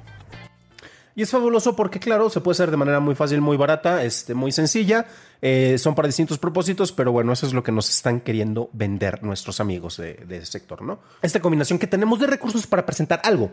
Y 1.16 1.22
es 1.24 1.32
fabuloso 1.32 1.74
porque, 1.74 2.02
claro, 2.02 2.30
se 2.30 2.42
puede 2.42 2.56
hacer 2.56 2.70
de 2.70 2.76
manera 2.76 3.00
muy 3.00 3.16
fácil, 3.16 3.40
muy 3.40 3.56
barata, 3.56 4.04
este, 4.04 4.34
muy 4.34 4.52
sencilla. 4.52 5.08
Eh, 5.42 5.78
son 5.78 5.96
para 5.96 6.10
distintos 6.10 6.38
propósitos, 6.38 6.92
pero 6.92 7.14
bueno, 7.14 7.32
eso 7.32 7.48
es 7.48 7.54
lo 7.54 7.64
que 7.64 7.72
nos 7.72 7.90
están 7.90 8.20
queriendo 8.20 8.70
vender 8.74 9.24
nuestros 9.24 9.62
amigos 9.62 9.96
de, 9.96 10.16
de 10.16 10.46
sector, 10.46 10.82
¿no? 10.82 11.00
Esta 11.22 11.40
combinación 11.40 11.80
que 11.80 11.88
tenemos 11.88 12.20
de 12.20 12.28
recursos 12.28 12.68
para 12.68 12.86
presentar 12.86 13.22
algo 13.24 13.52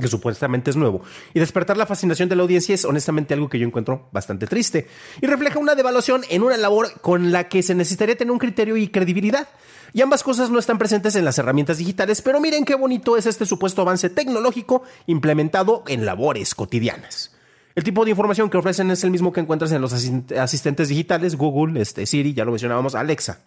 que 0.00 0.08
supuestamente 0.08 0.70
es 0.70 0.76
nuevo. 0.76 1.02
Y 1.34 1.40
despertar 1.40 1.76
la 1.76 1.86
fascinación 1.86 2.28
de 2.28 2.36
la 2.36 2.42
audiencia 2.42 2.74
es 2.74 2.84
honestamente 2.84 3.34
algo 3.34 3.48
que 3.48 3.58
yo 3.58 3.66
encuentro 3.66 4.08
bastante 4.12 4.46
triste. 4.46 4.88
Y 5.20 5.26
refleja 5.26 5.58
una 5.58 5.74
devaluación 5.74 6.22
en 6.28 6.42
una 6.42 6.56
labor 6.56 7.00
con 7.00 7.32
la 7.32 7.48
que 7.48 7.62
se 7.62 7.74
necesitaría 7.74 8.16
tener 8.16 8.32
un 8.32 8.38
criterio 8.38 8.76
y 8.76 8.88
credibilidad. 8.88 9.48
Y 9.92 10.02
ambas 10.02 10.22
cosas 10.22 10.50
no 10.50 10.58
están 10.58 10.78
presentes 10.78 11.16
en 11.16 11.24
las 11.24 11.38
herramientas 11.38 11.78
digitales, 11.78 12.20
pero 12.20 12.40
miren 12.40 12.64
qué 12.64 12.74
bonito 12.74 13.16
es 13.16 13.26
este 13.26 13.46
supuesto 13.46 13.82
avance 13.82 14.10
tecnológico 14.10 14.82
implementado 15.06 15.84
en 15.86 16.04
labores 16.04 16.54
cotidianas. 16.54 17.34
El 17.74 17.84
tipo 17.84 18.04
de 18.04 18.10
información 18.10 18.50
que 18.50 18.56
ofrecen 18.56 18.90
es 18.90 19.04
el 19.04 19.10
mismo 19.10 19.32
que 19.32 19.40
encuentras 19.40 19.70
en 19.72 19.82
los 19.82 19.92
asistentes 19.92 20.88
digitales, 20.88 21.36
Google, 21.36 21.80
este, 21.80 22.06
Siri, 22.06 22.34
ya 22.34 22.44
lo 22.44 22.50
mencionábamos, 22.50 22.94
Alexa. 22.94 23.40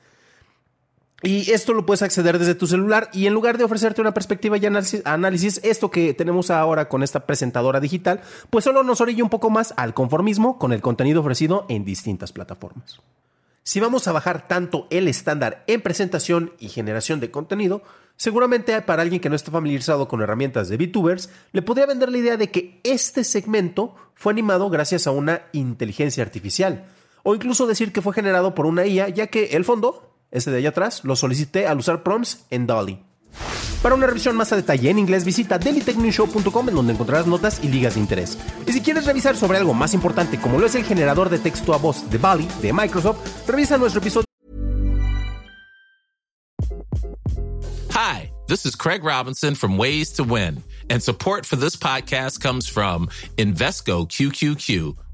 Y 1.22 1.52
esto 1.52 1.74
lo 1.74 1.86
puedes 1.86 2.02
acceder 2.02 2.40
desde 2.40 2.56
tu 2.56 2.66
celular 2.66 3.10
y 3.12 3.28
en 3.28 3.34
lugar 3.34 3.58
de 3.58 3.66
ofrecerte 3.66 4.00
una 4.00 4.14
perspectiva 4.14 4.58
y 4.58 4.66
análisis, 4.66 5.60
esto 5.64 5.92
que 5.92 6.14
tenemos 6.14 6.50
ahora 6.50 6.88
con 6.88 7.04
esta 7.04 7.26
presentadora 7.26 7.82
digital, 7.82 8.22
pues 8.50 8.64
solo 8.64 8.84
nos 8.84 9.02
orilla 9.02 9.24
un 9.24 9.30
poco 9.30 9.50
más 9.50 9.74
al 9.76 9.94
conformismo 9.94 10.58
con 10.58 10.72
el 10.72 10.82
contenido 10.82 11.20
ofrecido 11.20 11.66
en 11.68 11.84
distintas 11.84 12.32
plataformas. 12.32 13.02
Si 13.64 13.80
vamos 13.80 14.08
a 14.08 14.14
bajar 14.14 14.48
tanto 14.48 14.88
el 14.90 15.08
estándar 15.08 15.64
en 15.68 15.82
presentación 15.82 16.54
y 16.58 16.70
generación 16.70 17.20
de 17.20 17.32
contenido, 17.32 17.84
seguramente 18.16 18.82
para 18.82 19.02
alguien 19.02 19.22
que 19.22 19.30
no 19.30 19.36
está 19.36 19.52
familiarizado 19.52 20.08
con 20.08 20.22
herramientas 20.22 20.70
de 20.70 20.78
VTubers, 20.78 21.30
le 21.52 21.62
podría 21.62 21.86
vender 21.86 22.10
la 22.10 22.18
idea 22.18 22.38
de 22.38 22.50
que 22.50 22.80
este 22.84 23.24
segmento 23.24 23.94
fue 24.16 24.32
animado 24.32 24.70
gracias 24.70 25.06
a 25.06 25.12
una 25.12 25.44
inteligencia 25.52 26.24
artificial, 26.24 26.86
o 27.24 27.36
incluso 27.36 27.68
decir 27.68 27.92
que 27.92 28.02
fue 28.02 28.14
generado 28.14 28.56
por 28.56 28.66
una 28.66 28.86
IA, 28.86 29.10
ya 29.10 29.28
que 29.28 29.48
el 29.48 29.66
fondo 29.66 30.09
este 30.32 30.52
de 30.52 30.58
allá 30.58 30.70
atrás, 30.70 31.02
lo 31.04 31.16
solicité 31.16 31.68
al 31.68 31.80
usar 31.80 32.04
prompts 32.04 32.46
en 32.50 32.68
Dolly. 32.68 33.00
Para 33.82 33.96
una 33.96 34.08
revisión 34.08 34.36
más 34.36 34.52
a 34.52 34.58
detalle 34.58 34.90
en 34.90 35.00
inglés, 35.00 35.24
visita 35.24 35.58
dailytechnewshow.com 35.58 36.70
en 36.70 36.76
donde 36.76 36.94
encontrarás 36.94 37.28
notas 37.28 37.60
y 37.64 37.70
ligas 37.70 37.94
de 37.94 38.02
interés. 38.02 38.38
Y 38.68 38.74
si 38.74 38.82
quieres 38.82 39.06
revisar 39.06 39.38
sobre 39.38 39.58
algo 39.58 39.74
más 39.74 39.94
importante 39.94 40.40
como 40.40 40.60
lo 40.60 40.66
es 40.66 40.76
el 40.76 40.84
generador 40.84 41.30
de 41.30 41.40
texto 41.40 41.74
a 41.74 41.78
voz 41.78 42.10
de 42.10 42.18
Bali 42.18 42.48
de 42.62 42.74
Microsoft, 42.74 43.48
revisa 43.48 43.78
nuestro 43.78 44.02
episodio. 44.02 44.26
Hi, 47.92 48.32
this 48.48 48.66
is 48.66 48.76
Craig 48.76 49.04
Robinson 49.04 49.56
from 49.56 49.78
Ways 49.78 50.12
to 50.14 50.24
Win, 50.24 50.62
and 50.90 51.02
support 51.02 51.46
for 51.46 51.56
this 51.56 51.78
podcast 51.78 52.42
comes 52.42 52.68
from 52.68 53.08
Invesco 53.38 54.06
QQQ 54.06 55.09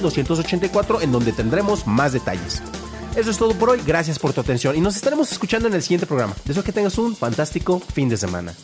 284 0.00 1.00
en 1.00 1.12
donde 1.12 1.32
tendremos 1.32 1.86
más 1.86 2.12
detalles. 2.12 2.62
Eso 3.16 3.30
es 3.30 3.38
todo 3.38 3.54
por 3.54 3.70
hoy, 3.70 3.80
gracias 3.86 4.18
por 4.18 4.32
tu 4.32 4.40
atención 4.40 4.76
y 4.76 4.80
nos 4.80 4.96
estaremos 4.96 5.30
escuchando 5.30 5.68
en 5.68 5.74
el 5.74 5.82
siguiente 5.82 6.06
programa. 6.06 6.34
Deseo 6.44 6.64
que 6.64 6.72
tengas 6.72 6.98
un 6.98 7.14
fantástico 7.14 7.80
fin 7.80 8.08
de 8.08 8.16
semana. 8.16 8.54